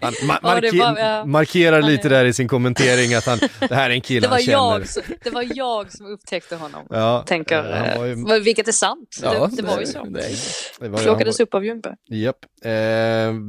[0.02, 1.26] han ma- Ja, marke- var- ja.
[1.26, 4.28] markerar lite är- där i sin kommentering att han, det här är en kille Det
[4.28, 4.58] var, han känner.
[4.80, 6.86] jag, som- det var jag som upptäckte honom.
[6.90, 8.08] Ja, Tänker, eh,
[8.38, 9.20] ju- vilket är sant.
[9.24, 10.04] Ja, det, det var ju så.
[10.04, 10.36] det är-
[10.80, 11.96] det var ju- Plockades upp av Ljungberg.
[12.10, 12.72] Japp, eh,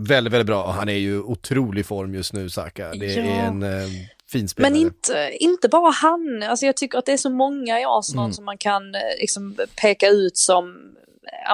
[0.08, 0.70] väldigt, väldigt bra.
[0.70, 2.88] Han är ju otrolig form just nu, Saka.
[2.92, 3.22] Det Ja.
[3.22, 3.88] är en eh,
[4.30, 4.72] fin spelare.
[4.72, 6.42] Men inte, inte bara han.
[6.42, 8.32] Alltså jag tycker att det är så många i Arsenal Mm.
[8.34, 10.94] som man kan eh, liksom, peka ut som,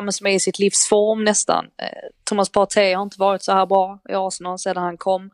[0.02, 1.64] men som är i sitt livs form nästan.
[1.64, 1.88] Eh,
[2.24, 5.30] Thomas Partey har inte varit så här bra i Arsenal sedan han kom.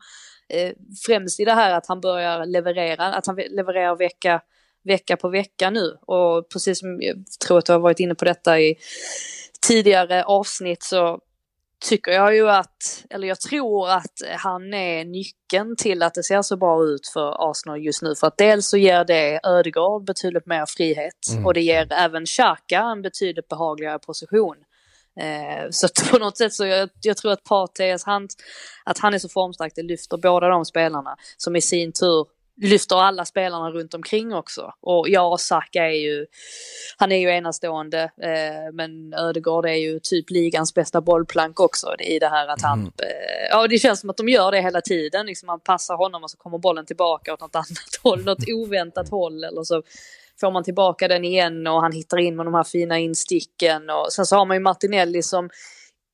[0.49, 0.71] Eh,
[1.05, 4.41] främst i det här att han börjar leverera, att han levererar vecka,
[4.83, 5.97] vecka på vecka nu.
[6.01, 7.15] Och precis som jag
[7.47, 8.75] tror att du har varit inne på detta i
[9.67, 11.19] tidigare avsnitt så
[11.81, 16.41] tycker jag ju att, eller jag tror att han är nyckeln till att det ser
[16.41, 18.15] så bra ut för Arsenal just nu.
[18.15, 21.45] För att dels så ger det Ödegaard betydligt mer frihet Mm.
[21.45, 24.55] och det ger även Xhaka en betydligt behagligare position.
[25.19, 28.29] Eh, så att på något sätt så jag, jag tror att Partey's hand,
[28.85, 32.25] att han är så formstark, det lyfter båda de spelarna som i sin tur
[32.61, 34.73] lyfter alla spelarna runt omkring också.
[34.81, 36.25] Och ja, Saka är ju,
[36.97, 42.19] han är ju enastående, eh, men Ödegård är ju typ ligans bästa bollplank också i
[42.19, 42.91] det här att han, Mm.
[42.97, 46.23] eh, ja det känns som att de gör det hela tiden, liksom man passar honom
[46.23, 49.83] och så kommer bollen tillbaka åt något annat håll, något oväntat håll eller så
[50.41, 54.13] får man tillbaka den igen och han hittar in med de här fina insticken och
[54.13, 55.49] sen så har man ju Martinelli som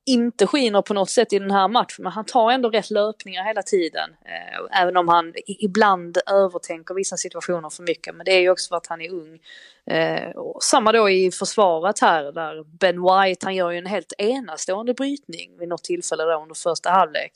[0.08, 3.44] inte skiner på något sätt i den här matchen, men han tar ändå rätt löpningar
[3.44, 4.10] hela tiden.
[4.24, 8.68] Eh, även om han ibland övertänker vissa situationer för mycket, men det är ju också
[8.68, 9.38] för att han är ung.
[9.86, 14.12] Eh, och samma då i försvaret här, där Ben White, han gör ju en helt
[14.18, 17.32] enastående brytning vid något tillfälle då under första halvlek.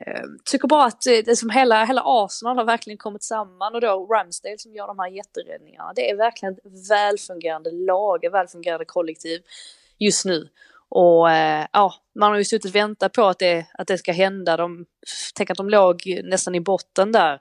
[0.00, 3.80] Eh, tycker bara att eh, det som hela, hela Arsenal har verkligen kommit samman och
[3.80, 5.92] då Ramsdale som gör de här jätteräddningarna.
[5.96, 9.42] Det är verkligen ett välfungerande lag, ett välfungerande kollektiv
[9.98, 10.48] just nu.
[10.88, 14.12] Och eh, ja, man har ju suttit och väntat på att det, att det ska
[14.12, 14.56] hända.
[14.56, 14.86] De,
[15.34, 17.38] tänk att de låg nästan i botten där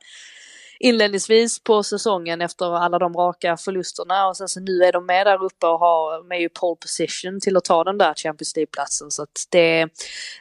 [0.80, 5.28] inledningsvis på säsongen efter alla de raka förlusterna och sen så nu är de med
[5.28, 9.12] där uppe och har med ju pole position till att ta den där Champions League-platsen.
[9.12, 9.88] Så att det,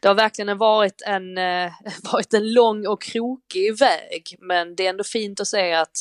[0.02, 1.72] det har verkligen varit en, eh,
[2.12, 5.96] varit en lång och krokig väg men det är ändå fint att se att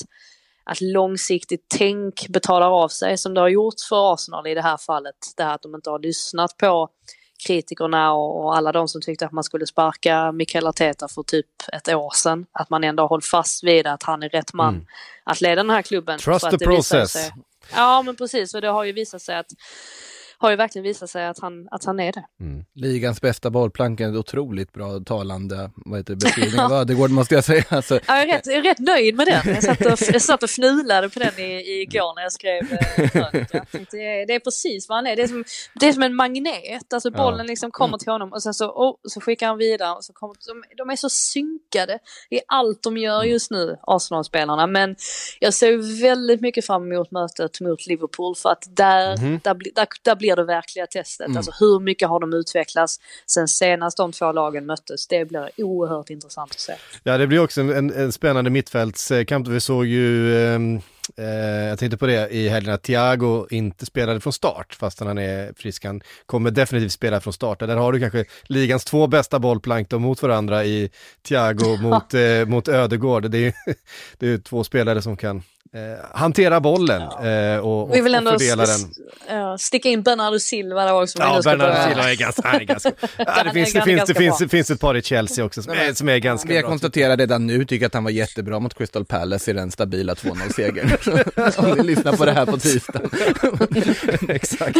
[0.64, 4.78] att långsiktigt tänk betalar av sig som det har gjort för Arsenal i det här
[4.78, 5.16] fallet.
[5.38, 6.89] Det här att de inte har lyssnat på
[7.47, 11.88] kritikerna och, alla de som tyckte att man skulle sparka Mikael Arteta för typ ett
[11.89, 12.45] år sedan.
[12.51, 14.86] Att man ändå har hållit fast vid att han är rätt man Mm.
[15.24, 16.20] att leda den här klubben.
[16.20, 17.11] Trust the process.
[17.11, 17.34] Sig,
[17.76, 19.47] ja men precis och det har ju visat sig att
[20.38, 22.23] har ju verkligen visat sig att han, att han är det.
[22.75, 27.36] Ligans bästa bollplank är en otroligt bra talande vad heter, det, beskrivning av Ödegård måste
[27.36, 27.63] jag säga.
[27.69, 29.53] Alltså, Ja, jag, är rätt, jag är rätt nöjd med den.
[29.53, 33.09] Jag satt och, jag satt och fnulade på den i, igår när jag skrev eh,
[33.09, 33.65] krönika.
[33.91, 35.15] Det, är, det är precis vad han är.
[35.15, 35.43] Det är som,
[35.79, 36.93] det är som en magnet.
[36.93, 39.95] Alltså bollen liksom kommer till honom och sen så, oh, så skickar han vidare.
[39.95, 44.67] Och så kommer, de, de är så synkade i allt de gör just nu, Arsenal-spelarna.
[44.67, 44.95] Men
[45.39, 49.88] jag ser väldigt mycket fram emot mötet mot Liverpool för att där, där, bli- där,
[50.01, 51.38] där blir det verkliga testet.
[51.38, 55.07] Alltså hur mycket har de utvecklats sen senast de två lagen möttes?
[55.07, 56.74] Det blir oerhört intressant att se.
[57.03, 59.47] Ja, det blir också en, en, en spännande mittfältskamp.
[59.47, 60.82] Vi såg ju, ehm,
[61.18, 61.26] eh,
[61.70, 65.54] jag tänkte på det i helgen, att Thiago inte spelade från start, fast han är
[65.58, 65.86] frisk.
[65.86, 67.60] Han kommer definitivt spela från start.
[67.60, 70.89] Där har du kanske ligans två bästa bollplank då mot varandra i
[71.28, 73.32] Thiago mot, eh, mot Ödegård.
[73.32, 73.54] Det är ju
[74.18, 75.38] det är två spelare som kan
[75.74, 78.84] eh, hantera bollen eh, och, och, Vi vill och ändå fördela s-
[79.28, 79.38] den.
[79.38, 81.20] ja, sticka in Bernardo Silva där också.
[81.20, 84.47] Ja, Bernardo Silva är ganska, är ganska ja, det, finns, det, finns, det, finns, det
[84.49, 86.70] finns ett par i Chelsea också som är, som är ganska vi bra.
[86.70, 90.89] konstaterar redan nu, tycker att han var jättebra mot Crystal Palace i den stabila 2-0-segern.
[91.57, 93.01] Om ni lyssnar på det här på tisdag.
[94.35, 94.77] Exakt.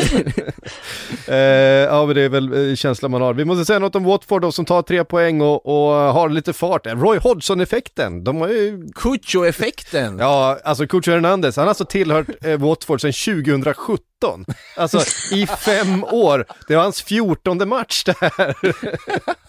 [1.28, 3.34] eh, ja, men det är väl eh, känslan man har.
[3.34, 6.53] Vi måste säga något om Watford då, som tar tre poäng och, och har lite
[6.53, 6.86] fart.
[6.86, 8.88] Roy Hodgson-effekten, de har ju...
[8.95, 10.20] Cucho-effekten!
[10.20, 13.14] Ja, alltså Cucho Hernandez, han har alltså tillhört eh, Watford sedan
[13.45, 14.45] 2017.
[14.78, 14.99] Alltså
[15.32, 16.45] i fem år.
[16.68, 18.55] Det var hans fjortonde match det här.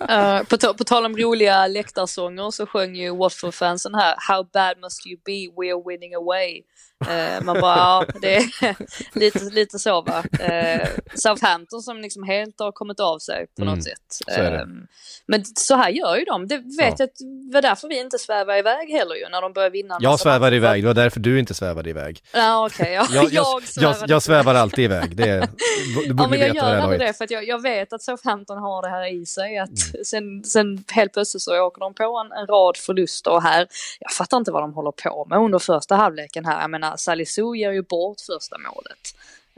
[0.00, 5.06] Uh, på, på tal om roliga läktarsånger så sjöng ju Watford-fansen här How bad must
[5.06, 6.53] you be, we're winning away.
[7.04, 8.76] Uh, man bara, ja, det är
[9.18, 10.24] lite, lite så va.
[10.32, 14.38] Uh, Southampton som liksom helt har kommit av sig på mm, något sätt.
[14.38, 14.86] Um,
[15.26, 16.48] men så här gör ju de.
[16.48, 16.94] Det vet ja.
[16.98, 17.08] jag
[17.50, 19.98] det var därför vi inte svävar iväg heller ju, när de börjar vinna.
[20.00, 22.22] Jag svävade iväg, det var därför du inte svävade iväg.
[22.32, 23.00] Ja, okej.
[23.00, 23.22] Okay, ja.
[23.32, 25.24] jag, jag, jag, jag, svävar alltid iväg, det,
[26.08, 28.58] det borde ja, men jag gör ändå det, för att jag, jag vet att Southampton
[28.58, 29.58] har det här i sig.
[29.58, 30.04] Att mm.
[30.04, 33.66] sen, sen helt plötsligt så åker de på en, en rad förluster och här,
[34.00, 36.60] jag fattar inte vad de håller på med under första halvleken här.
[36.60, 39.14] Jag menar, Salisu ger ju bort första målet.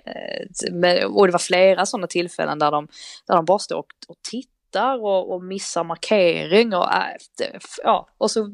[0.06, 2.88] Eh, och det var flera sådana tillfällen där de,
[3.26, 7.48] där de bara står och, och tittar och, och missar markering och, äh,
[7.82, 8.50] ja, och så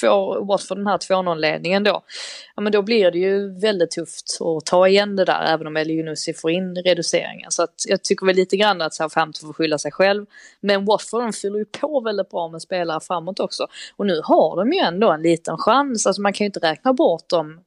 [0.00, 2.02] får Watford den här 2-0-ledningen då.
[2.56, 5.76] Ja men då blir det ju väldigt tufft att ta igen det där även om
[5.76, 7.50] Elyounoussi får in reduceringen.
[7.50, 10.26] Så att jag tycker väl lite grann att Southampton får skylla sig själv.
[10.60, 13.66] Men Watford de fyller ju på väldigt bra med spelare framåt också.
[13.96, 16.92] Och nu har de ju ändå en liten chans, alltså man kan ju inte räkna
[16.92, 17.60] bort dem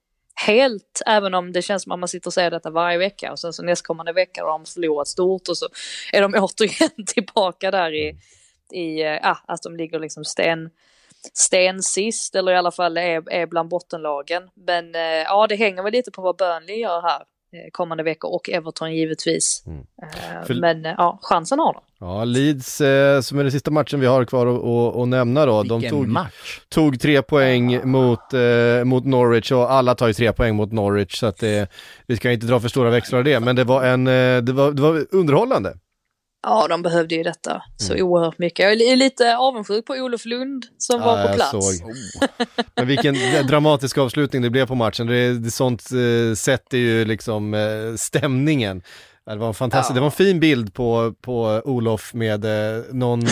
[0.45, 3.39] helt, även om det känns som att man sitter och säger detta varje vecka och
[3.39, 5.67] sen så nästkommande vecka har de förlorat stort och så
[6.13, 8.17] är de återigen tillbaka där i,
[8.71, 10.69] i ja, att de ligger liksom sten,
[11.33, 14.49] sten sist eller i alla fall är, är bland bottenlagen.
[14.53, 17.23] Men eh, ja, det hänger väl lite på vad Burnley gör här.
[17.53, 19.63] Eh, kommande veckor och Everton givetvis.
[19.67, 19.79] Mm.
[19.79, 20.53] Eh, För...
[20.53, 21.81] Men eh, ja, chansen har de.
[21.99, 25.61] Ja, Leeds eh, som är den sista matchen vi har kvar att nämna då.
[25.61, 26.59] Vilken de tog, match!
[26.69, 27.85] tog tre poäng ja.
[27.85, 31.71] mot, eh, mot Norwich och alla tar ju tre poäng mot Norwich så att det,
[32.07, 34.71] vi ska inte dra för stora växlar av det, men det var en, det var,
[34.71, 35.77] det var underhållande.
[36.47, 38.05] Ja, de behövde ju detta så mm.
[38.05, 38.63] oerhört mycket.
[38.63, 41.51] Jag är lite avundsjuk på Olof Lund som ja, var på plats.
[41.51, 41.93] Såg.
[42.75, 43.15] Men vilken
[43.47, 45.07] dramatisk avslutning det blev på matchen.
[45.07, 48.81] Det, det sånt eh, sätter ju liksom eh, stämningen.
[49.33, 49.93] Det var en fantastisk, ja.
[49.93, 53.31] det var en fin bild på, på Olof med eh, någon eh,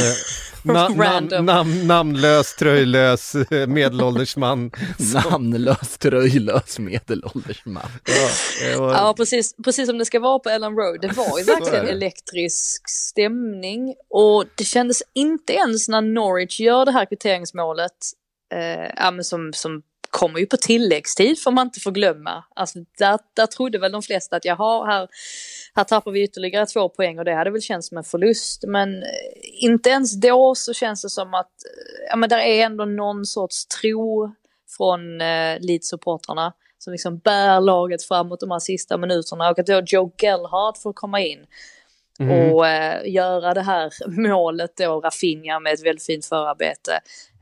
[0.63, 4.71] na, nam, nam, namnlös, tröjlös eh, medelålders man.
[5.29, 7.83] namnlös, tröjlös medelålders man.
[8.61, 8.93] Ja, var...
[8.93, 11.01] ja, precis, precis som det ska vara på Ellen Road.
[11.01, 16.91] Det var ju verkligen elektrisk stämning och det kändes inte ens när Norwich gör det
[16.91, 17.97] här kvitteringsmålet,
[18.53, 22.43] eh, ja, men som, som kommer ju på tilläggstid får man inte förglömma.
[22.55, 25.07] Alltså där, där trodde väl de flesta att jaha, här,
[25.75, 28.63] här tappar vi ytterligare två poäng och det hade väl känts som en förlust.
[28.67, 29.09] Men eh,
[29.61, 33.25] inte ens då så känns det som att, eh, ja men där är ändå någon
[33.25, 34.35] sorts tro
[34.77, 39.81] från eh, Leeds-supportrarna som liksom bär laget framåt de här sista minuterna och att då
[39.87, 41.45] Joe Gellhard får komma in
[42.19, 42.53] Mm.
[42.53, 43.91] Och eh, göra det här
[44.21, 46.99] målet då, Rafinha med ett väldigt fint förarbete.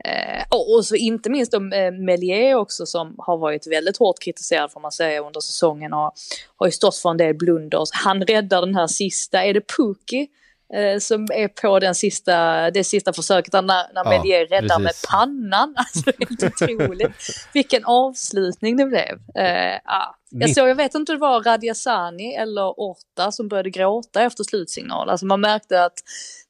[0.08, 4.72] Eh, och så inte minst då eh, Melier också som har varit väldigt hårt kritiserad
[4.72, 6.12] får man säga under säsongen och
[6.56, 7.88] har ju stått för en del blunders.
[7.92, 10.28] Han räddar den här sista, är det Puki?
[10.74, 14.84] Eh, som är på den sista, det sista försöket när, när ja, Melier räddar precis.
[14.84, 15.74] med pannan.
[15.94, 17.12] Alltså helt otroligt.
[17.52, 19.12] Vilken avslutning det blev.
[19.12, 20.14] Uh, ah.
[20.30, 24.44] jag, såg, jag vet inte om det var Radiasani eller Orta som började gråta efter
[24.44, 25.10] slutsignal.
[25.10, 25.98] Alltså man märkte att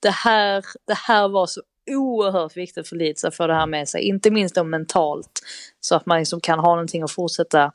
[0.00, 3.88] det här, det här var så oerhört viktigt för Leeds att få det här med
[3.88, 5.40] sig, inte minst då mentalt.
[5.80, 7.72] Så att man liksom kan ha någonting att fortsätta,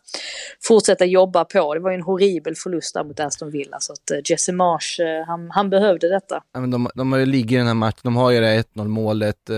[0.63, 1.73] fortsätta jobba på.
[1.73, 5.01] Det var ju en horribel förlust där mot Aston Villa så att eh, Jesse Marsh,
[5.01, 6.43] eh, han, han behövde detta.
[6.53, 9.49] Ja, men de, de ligger i den här matchen, de har ju det 1-0 målet.
[9.49, 9.57] Eh,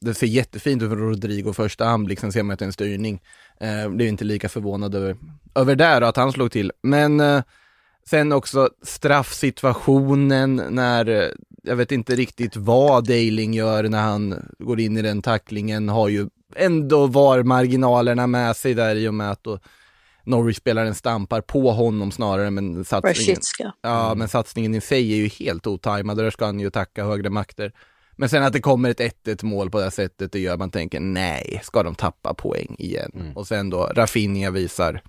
[0.00, 2.66] det ser jättefint ut för Rodrigo första anblick, liksom sen ser man att det är
[2.66, 3.22] en styrning.
[3.88, 5.16] Blev inte lika förvånad över,
[5.54, 6.72] över där att han slog till.
[6.82, 7.42] Men
[8.10, 14.96] Sen också straffsituationen när, jag vet inte riktigt vad Dailing gör när han går in
[14.96, 19.44] i den tacklingen, har ju ändå var marginalerna med sig där i och med att
[19.44, 19.58] då
[20.24, 23.40] Norwich-spelaren stampar på honom snarare men satsningen,
[23.82, 27.30] ja, men satsningen i sig är ju helt otajmad där ska han ju tacka högre
[27.30, 27.72] makter.
[28.16, 30.70] Men sen att det kommer ett 1-1 mål på det här sättet, det gör man
[30.70, 33.12] tänker nej, ska de tappa poäng igen?
[33.14, 33.36] Mm.
[33.36, 35.02] Och sen då Rafinha visar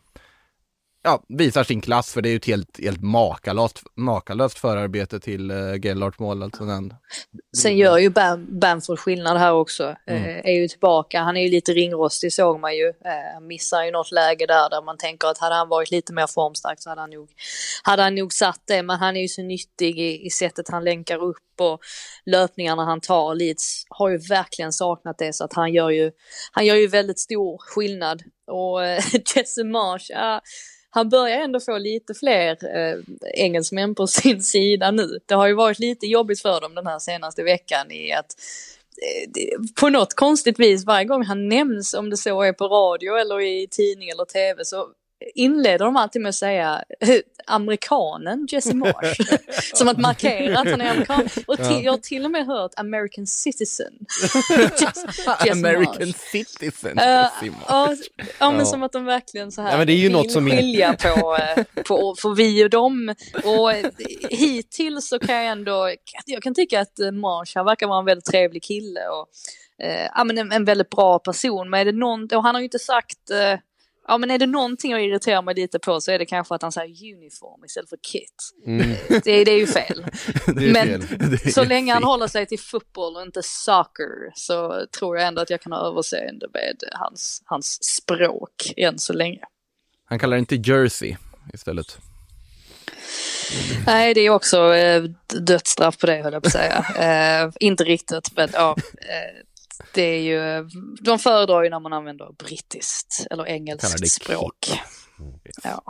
[1.04, 5.52] ja, visar sin klass för det är ju ett helt, helt makalöst, makalöst förarbete till
[5.52, 6.43] uh, Gellards mål.
[6.43, 6.93] Alltså den.
[7.58, 9.95] Sen gör ju Bam, Bamford skillnad här också.
[10.08, 10.24] Mm.
[10.24, 12.88] Uh, är ju tillbaka, han är ju lite ringrostig såg man ju.
[12.88, 16.28] Uh, missar ju något läge där där man tänker att hade han varit lite mer
[16.28, 17.30] formstark så hade han nog,
[17.84, 18.84] hade han nog satt det.
[18.84, 21.80] Men han är ju så nyttig i, i sättet han länkar upp och
[22.26, 23.36] löpningarna han tar.
[23.36, 26.12] Leeds har ju verkligen saknat det så att han gör ju,
[26.52, 28.24] han gör ju väldigt stor skillnad.
[28.47, 28.80] Och
[29.36, 30.41] Jesse Marsh, ja,
[30.94, 33.00] han börjar ändå få lite fler eh,
[33.34, 35.20] engelsmän på sin sida nu.
[35.26, 38.36] Det har ju varit lite jobbigt för dem den här senaste veckan i att
[39.02, 43.16] eh, på något konstigt vis varje gång han nämns, om det så är på radio
[43.16, 44.88] eller i tidning eller tv, så
[45.36, 46.84] inleder de alltid med att säga
[47.48, 49.38] amerikanen Jesse Marsh.
[49.74, 51.30] som att markera att han är amerikan.
[51.48, 53.94] Och till, jag har till och med hört American citizen.
[54.82, 56.32] Jesse, American Marsh.
[56.32, 57.06] citizen uh,
[57.68, 57.96] ja,
[58.40, 60.50] ja, men som att de verkligen så här ja, men det är ju något som
[60.50, 63.16] skilja på, eh, på för vi och dem.
[63.44, 63.72] Och
[64.30, 65.96] hittills så kan jag ändå,
[66.26, 69.00] jag kan tycka att Marsh, han verkar vara en väldigt trevlig kille.
[69.08, 69.28] Och,
[69.86, 71.70] eh, ja, men en, en väldigt bra person.
[71.70, 73.60] Men är det någon, och han har ju inte sagt eh,
[74.08, 76.62] Ja men är det någonting jag irriterar mig lite på så är det kanske att
[76.62, 78.52] han säger uniform istället för kit.
[78.66, 78.95] Mm.
[79.24, 80.06] Det, det, är ju fel.
[80.47, 81.39] är men fel.
[81.54, 85.49] så länge han håller sig till fotboll och inte soccer så tror jag ändå att
[85.49, 89.41] jag kan ha överseende med hans, hans språk än så länge.
[90.06, 91.16] Han kallar det inte jersey
[91.54, 91.97] istället.
[93.86, 95.04] Nej, det är också eh,
[95.39, 96.86] dödsstraff på det höll jag på att säga.
[96.99, 98.76] Eh, inte riktigt, men ja.
[98.97, 99.45] Eh,
[99.94, 100.70] det är ju,
[101.02, 104.82] de föredrar ju när man använder brittiskt eller engelskt språk.
[105.64, 105.84] Ja.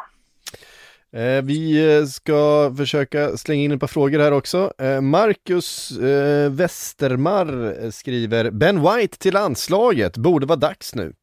[1.19, 4.73] Eh, vi eh, ska försöka slänga in ett par frågor här också.
[4.77, 11.13] Eh, Marcus eh, Westermar skriver Ben White till landslaget, borde vara dags nu.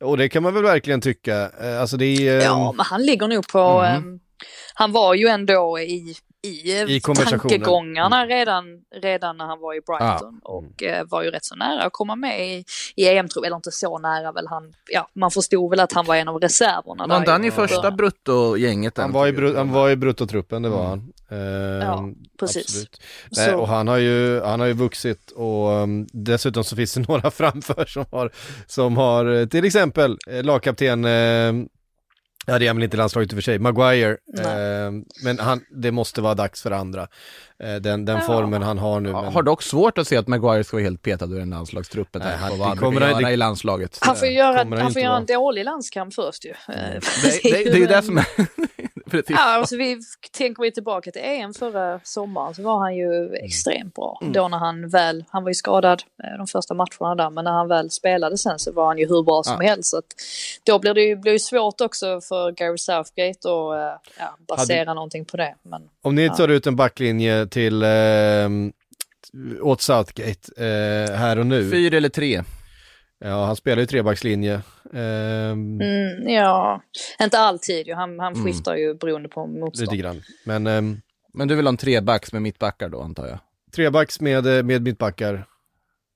[0.00, 1.48] Och det kan man väl verkligen tycka.
[1.80, 4.20] Alltså det är, Ja, men han ligger nog på, mm.
[4.74, 8.28] han var ju ändå i i, I tankegångarna mm.
[8.28, 8.64] redan,
[9.02, 10.48] redan när han var i Brighton ah.
[10.48, 12.64] och eh, var ju rätt så nära att komma med i,
[12.96, 16.16] i em eller inte så nära väl han, ja man förstod väl att han var
[16.16, 17.06] en av reserverna.
[17.06, 18.96] Var inte han i första brutto-gänget?
[18.96, 20.88] Han, var i br han var i bruttotruppen, det var mm.
[20.90, 21.12] han.
[21.38, 22.08] Uh, ja,
[22.40, 22.86] precis.
[23.36, 27.00] Nej, och han har ju, han har ju vuxit och um, dessutom så finns det
[27.08, 28.32] några framför som har,
[28.66, 31.52] som har eh, till exempel eh, lagkapten eh,
[32.46, 34.90] Ja det är väl inte landslaget i och för sig, Maguire, eh,
[35.24, 37.08] men han, det måste vara dags för andra.
[37.58, 38.20] Eh, den den ja.
[38.20, 39.12] formen han har nu.
[39.12, 39.24] Men...
[39.24, 42.22] Har dock svårt att se att Maguire ska vara helt petad ur den landslagstruppen.
[42.24, 43.98] Nej, han, vad kommer han göra i landslaget.
[44.00, 46.54] Han får göra, han får göra en dålig landskamp först ju.
[46.68, 47.00] Mm.
[47.22, 48.26] det, det, det, är ju det som är...
[49.28, 53.44] ja, alltså vi tänker vi tillbaka till EM förra sommaren så var han ju mm.
[53.44, 54.18] extremt bra.
[54.20, 54.32] Mm.
[54.32, 57.52] Då när han väl, han var ju skadad eh, de första matcherna där, men när
[57.52, 59.68] han väl spelade sen så var han ju hur bra som ja.
[59.68, 59.90] helst.
[59.90, 60.14] Så att,
[60.64, 64.94] då blir det ju blir svårt också för Gary Southgate att eh, ja, basera Hade...
[64.94, 65.54] någonting på det.
[65.62, 67.88] Men, Om ni tar ut en backlinje till eh,
[69.60, 71.70] åt Southgate eh, här och nu.
[71.70, 72.42] Fyra eller tre?
[73.24, 74.54] Ja, han spelar ju trebackslinje.
[74.94, 76.82] Eh, mm, ja,
[77.22, 77.94] inte alltid ju.
[77.94, 78.46] Han, han mm.
[78.46, 78.82] skiftar mm.
[78.82, 79.90] ju beroende på motstånd.
[79.90, 80.22] Lite grann.
[80.44, 80.82] Men, eh,
[81.34, 83.38] men du vill ha en trebacks med mittbackar då antar jag?
[83.76, 85.46] Trebacks med, eh, med mittbackar.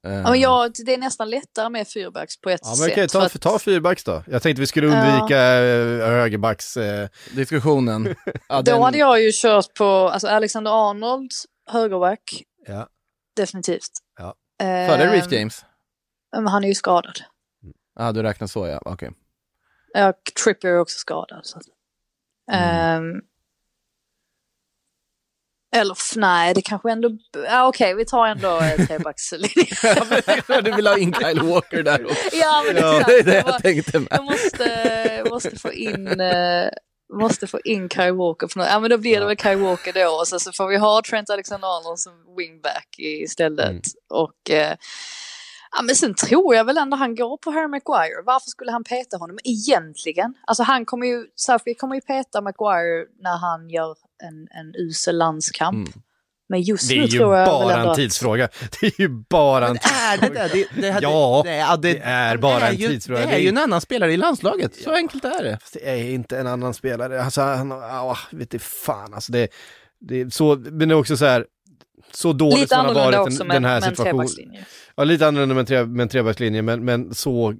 [0.03, 3.13] Ja, men jag, det är nästan lättare med fyrbacks på ett ja, men sätt.
[3.13, 3.41] ta, att...
[3.41, 4.23] ta fyrbacks då.
[4.27, 6.07] Jag tänkte vi skulle undvika ja.
[6.07, 6.77] högerbacks...
[6.77, 7.09] Eh...
[7.33, 8.15] Diskussionen.
[8.49, 8.77] ja, den...
[8.77, 11.31] Då hade jag ju kört på alltså Alexander Arnold,
[11.71, 12.43] högerback.
[12.67, 12.89] Ja.
[13.37, 13.91] Definitivt.
[14.19, 14.35] Ja.
[14.67, 15.65] Eh, Före Reece James?
[16.35, 17.21] Men han är ju skadad.
[17.95, 18.93] Ja, ah, du räknar så ja, okej.
[18.93, 19.11] Okay.
[19.93, 20.13] Ja,
[20.45, 21.41] Trippier är också skadad.
[21.47, 21.61] Så.
[22.53, 23.05] Mm.
[23.05, 23.23] Um,
[25.77, 27.11] eller nej, det kanske ändå...
[27.33, 30.65] Ja, Okej, okay, vi tar ändå eh, trebackslinjen.
[30.65, 32.37] du vill ha in Kyle Walker där också.
[32.37, 34.09] Ja, men ja, det är det jag, jag tänkte med.
[34.11, 36.21] Jag måste, måste få in...
[36.21, 36.69] Uh,
[37.13, 38.69] måste få in Kyle Walker på något.
[38.69, 41.03] Ja men då blir det väl Kyle Walker då och så, så får vi ha
[41.11, 43.69] Trent Alexander-Arnold som wingback istället.
[43.69, 43.83] Mm.
[44.11, 44.77] Och eh,
[45.77, 48.23] Ja, men sen tror jag väl ändå han går på Harry Maguire.
[48.25, 50.35] Varför skulle han peta honom egentligen?
[50.47, 55.19] Alltså han kommer ju, Southgate kommer ju peta Maguire när han gör en, en usel
[55.19, 55.89] landskamp.
[55.89, 56.03] Mm.
[56.49, 58.49] Men just nu tror jag Det är ju bara en tidsfråga.
[58.81, 60.49] Det är ju bara en tidsfråga.
[60.49, 63.27] Det, det, det, ja, det, det, är bara en tidsfråga.
[63.27, 65.59] Det är ju en annan spelare i landslaget, så ja, enkelt är det.
[65.73, 67.23] det är inte en annan spelare.
[67.23, 69.49] Alltså, han, åh, vet du fan alltså det,
[70.01, 71.47] det är så, men det är också så här,
[72.13, 74.29] så dåligt lite som han har varit den, den här situationen.
[74.97, 77.55] Ja, lite annorlunda med en, tre, med en trebackslinje, men, men så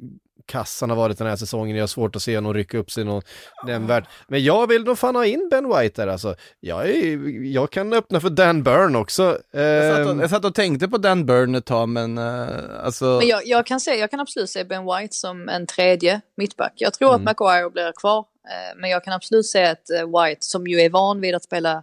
[0.47, 1.77] kassan har varit den här säsongen.
[1.77, 3.23] Jag har svårt att se honom rycka upp sig någon
[3.67, 4.05] nämnvärt.
[4.29, 6.35] Men jag vill nog fan ha in Ben White där alltså.
[6.61, 7.19] Jag, är,
[7.53, 9.39] jag kan öppna för Dan Burn också.
[9.51, 10.21] Jag satt, och, ehm.
[10.21, 12.49] jag satt och tänkte på Dan Burn ett tag, men uh,
[12.85, 13.05] alltså...
[13.05, 16.73] Men jag, jag, kan se, jag kan absolut se Ben White som en tredje mittback.
[16.77, 17.21] Jag tror mm.
[17.21, 20.81] att McGuire blir kvar, uh, men jag kan absolut se att uh, White, som ju
[20.81, 21.83] är van vid att spela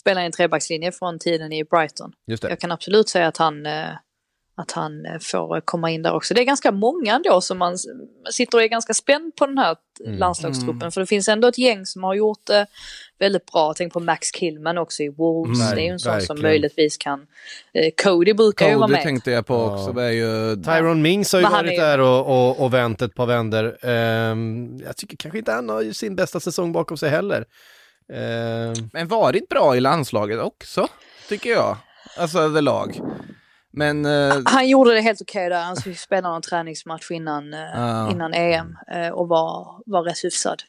[0.00, 2.12] spela i en trebackslinje från tiden i Brighton.
[2.24, 3.88] Jag kan absolut säga att han, eh,
[4.54, 6.34] att han eh, får komma in där också.
[6.34, 7.78] Det är ganska många ändå som man
[8.30, 10.18] sitter och är ganska spänd på den här mm.
[10.18, 10.82] landslagstruppen.
[10.82, 10.92] Mm.
[10.92, 12.66] För det finns ändå ett gäng som har gjort det
[13.18, 13.74] väldigt bra.
[13.76, 15.60] Tänk på Max Killman också i Wolves.
[15.60, 17.26] Mm, det är ju en sån som möjligtvis kan...
[17.72, 19.02] Eh, Cody brukar Cody ju vara med.
[19.02, 19.92] Tänkte jag på också.
[19.96, 20.02] Ja.
[20.02, 20.56] Är ju...
[20.56, 21.82] Tyron Mings har ju varit är...
[21.82, 23.86] där och, och, och vänt ett par vänder.
[23.86, 27.44] Um, jag tycker kanske inte han har sin bästa säsong bakom sig heller.
[28.12, 28.84] Eh...
[28.92, 30.88] Men varit bra i landslaget också,
[31.28, 31.76] tycker jag.
[32.18, 33.00] Alltså överlag.
[33.72, 35.60] Men eh, Han gjorde det helt okej där.
[35.62, 38.10] Han fick spela någon träningsmatch innan, Ja.
[38.10, 40.62] innan EM eh, och var, var rätt hyfsad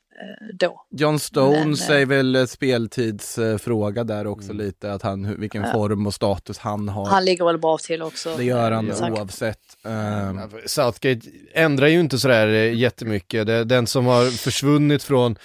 [0.53, 0.85] då.
[0.91, 5.71] John Stones Men, eh, är väl eh, speltidsfråga där också lite, att han, vilken Ja.
[5.73, 7.05] form och status han har.
[7.05, 8.37] Han ligger väl bra till också.
[8.37, 9.11] det gör han eh, tack.
[9.19, 9.59] oavsett.
[9.85, 11.21] Ehm, Southgate
[11.53, 13.47] ändrar ju inte sådär eh, jättemycket.
[13.47, 15.35] Det, den som har försvunnit från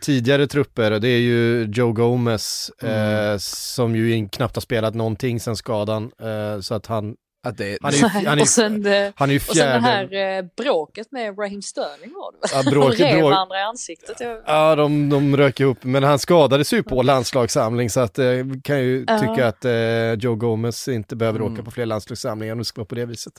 [0.00, 3.30] tidigare trupper, det är ju Joe Gomez, Mm.
[3.32, 6.10] eh, som ju knappt har spelat någonting sedan skadan.
[6.22, 9.32] Eh, så att han, det, han är ju, han är och sen, eh, han är
[9.34, 12.48] ju och sen det här eh, bråket med Raheem Sterling var det?
[12.54, 14.16] Ja, bråket- De rev bråk- varandra i ansiktet.
[14.20, 18.26] Jag- Ja, de, de rök ihop, men han skadades ju på landslagssamling så att eh,
[18.26, 19.18] vi kan ju Ja.
[19.18, 21.52] tycka att eh, Joe Gomez inte behöver Mm.
[21.52, 23.32] åka på fler landslagssamlingar om det ska vara på det viset.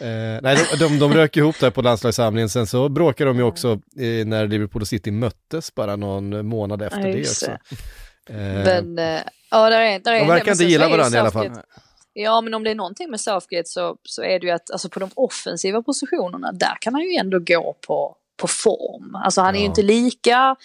[0.00, 0.06] Eh,
[0.42, 3.72] nej, de, de, de rök ihop där på landslagssamlingen, sen så bråkade de ju också
[3.72, 7.50] eh, när Liverpool och City möttes bara någon månad efter Ja, det också.
[8.30, 9.20] Eh, Men, eh,
[9.50, 11.50] ja, där är, där är de verkar inte gilla varandra i alla fall.
[12.14, 14.88] Ja, men om det är någonting med Southgate så, så är det ju att alltså,
[14.88, 19.14] på de offensiva positionerna, där kan han ju ändå gå på, på form.
[19.24, 19.68] Alltså han är ju Ja.
[19.68, 20.56] inte lika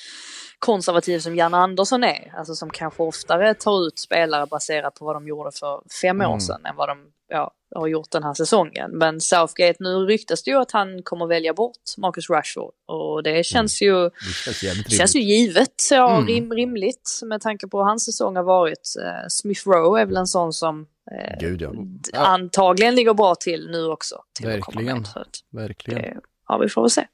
[0.59, 5.15] konservativ som Jan Andersson är, alltså som kanske oftare tar ut spelare baserat på vad
[5.15, 6.39] de gjorde för fem år Mm.
[6.39, 6.97] sedan än vad de
[7.29, 8.91] ja, har gjort den här säsongen.
[8.91, 13.45] Men Southgate, nu ryktas det ju att han kommer välja bort Marcus Rashford och det
[13.45, 14.09] känns ju
[14.85, 16.27] det känns ju givet, ja, Mm.
[16.27, 18.93] rim, rimligt med tanke på hur hans säsong har varit.
[19.03, 21.73] Eh, Smith Rowe är väl en sån som eh, Gud ja.
[22.13, 24.23] antagligen ligger bra till nu också.
[24.33, 24.97] Till att komma Verkligen.
[24.97, 26.01] med, så att verkligen.
[26.01, 27.07] det, ja, vi får väl se.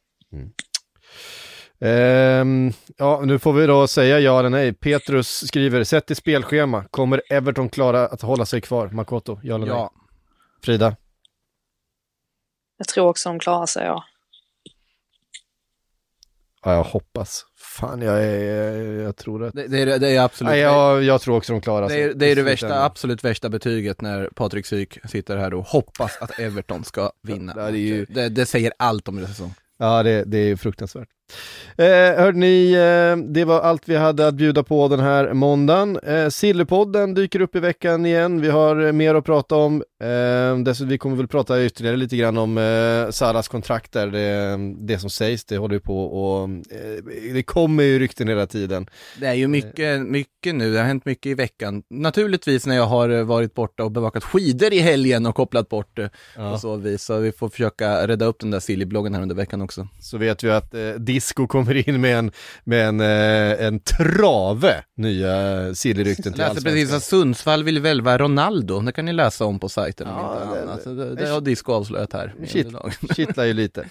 [1.79, 4.73] Ehm, ja, nu får vi då säga ja eller nej.
[4.73, 8.87] Petrus skriver, sätt i spelschema, kommer Everton klara att hålla sig kvar?
[8.87, 9.75] Makoto, ja eller nej?
[9.75, 9.91] Ja,
[10.63, 10.95] Frida?
[12.77, 14.03] Jag tror också de klarar sig, ja.
[16.63, 17.45] Ja, jag hoppas.
[17.73, 19.53] Fan, jag, är, jag tror att...
[19.53, 22.01] det, det, är, det är absolut Nej, jag, jag tror också de klarar det, sig.
[22.03, 26.17] är, det är det värsta, absolut värsta betyget när Patrik Syk sitter här och hoppas
[26.21, 27.53] att Everton ska vinna.
[27.55, 29.53] Ja, det ju- det, det säger allt om det säsong.
[29.79, 31.07] Ja, det, det är fruktansvärt.
[31.77, 31.85] Eh,
[32.21, 35.99] hörde ni, eh, det var allt vi hade att bjuda på den här måndagen.
[35.99, 38.41] Eh, Sillypodden dyker upp i veckan igen.
[38.41, 39.83] Vi har eh, mer att prata om.
[40.03, 44.07] Eh, dessutom, vi kommer väl prata ytterligare lite grann om eh, Saras kontrakt där.
[44.07, 44.57] Det,
[44.87, 48.87] det som sägs, det håller ju på och eh, det kommer ju rykten hela tiden.
[49.19, 51.83] Det är ju mycket, mycket nu, det har hänt mycket i veckan.
[51.89, 55.95] Naturligtvis när jag har eh, varit borta och bevakat skidor i helgen och kopplat bort
[55.95, 57.03] det på så vis.
[57.03, 59.87] Så vi får försöka rädda upp den där Silly-bloggen här under veckan också.
[59.99, 60.81] Så vet vi att eh,
[61.13, 62.31] Disco kommer in med en,
[62.63, 65.31] med en, eh, en trave nya
[65.75, 69.59] Silly-rykten Jag till läste precis att Sundsvall vill välva Ronaldo, det kan ni läsa om
[69.59, 70.07] på sajten.
[70.09, 70.83] Ja, inte det- annat.
[70.83, 72.33] det- det, har Disco avslöjat här.
[73.15, 73.81] Kittlar ju lite.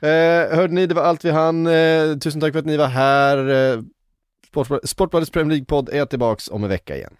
[0.00, 1.66] Eh, hörde ni, det var allt vi hann.
[1.66, 3.48] Eh, tusen tack för att ni var här.
[3.72, 3.80] Eh,
[4.84, 7.12] Sportbladets Premier League-podd är tillbaks om en vecka igen.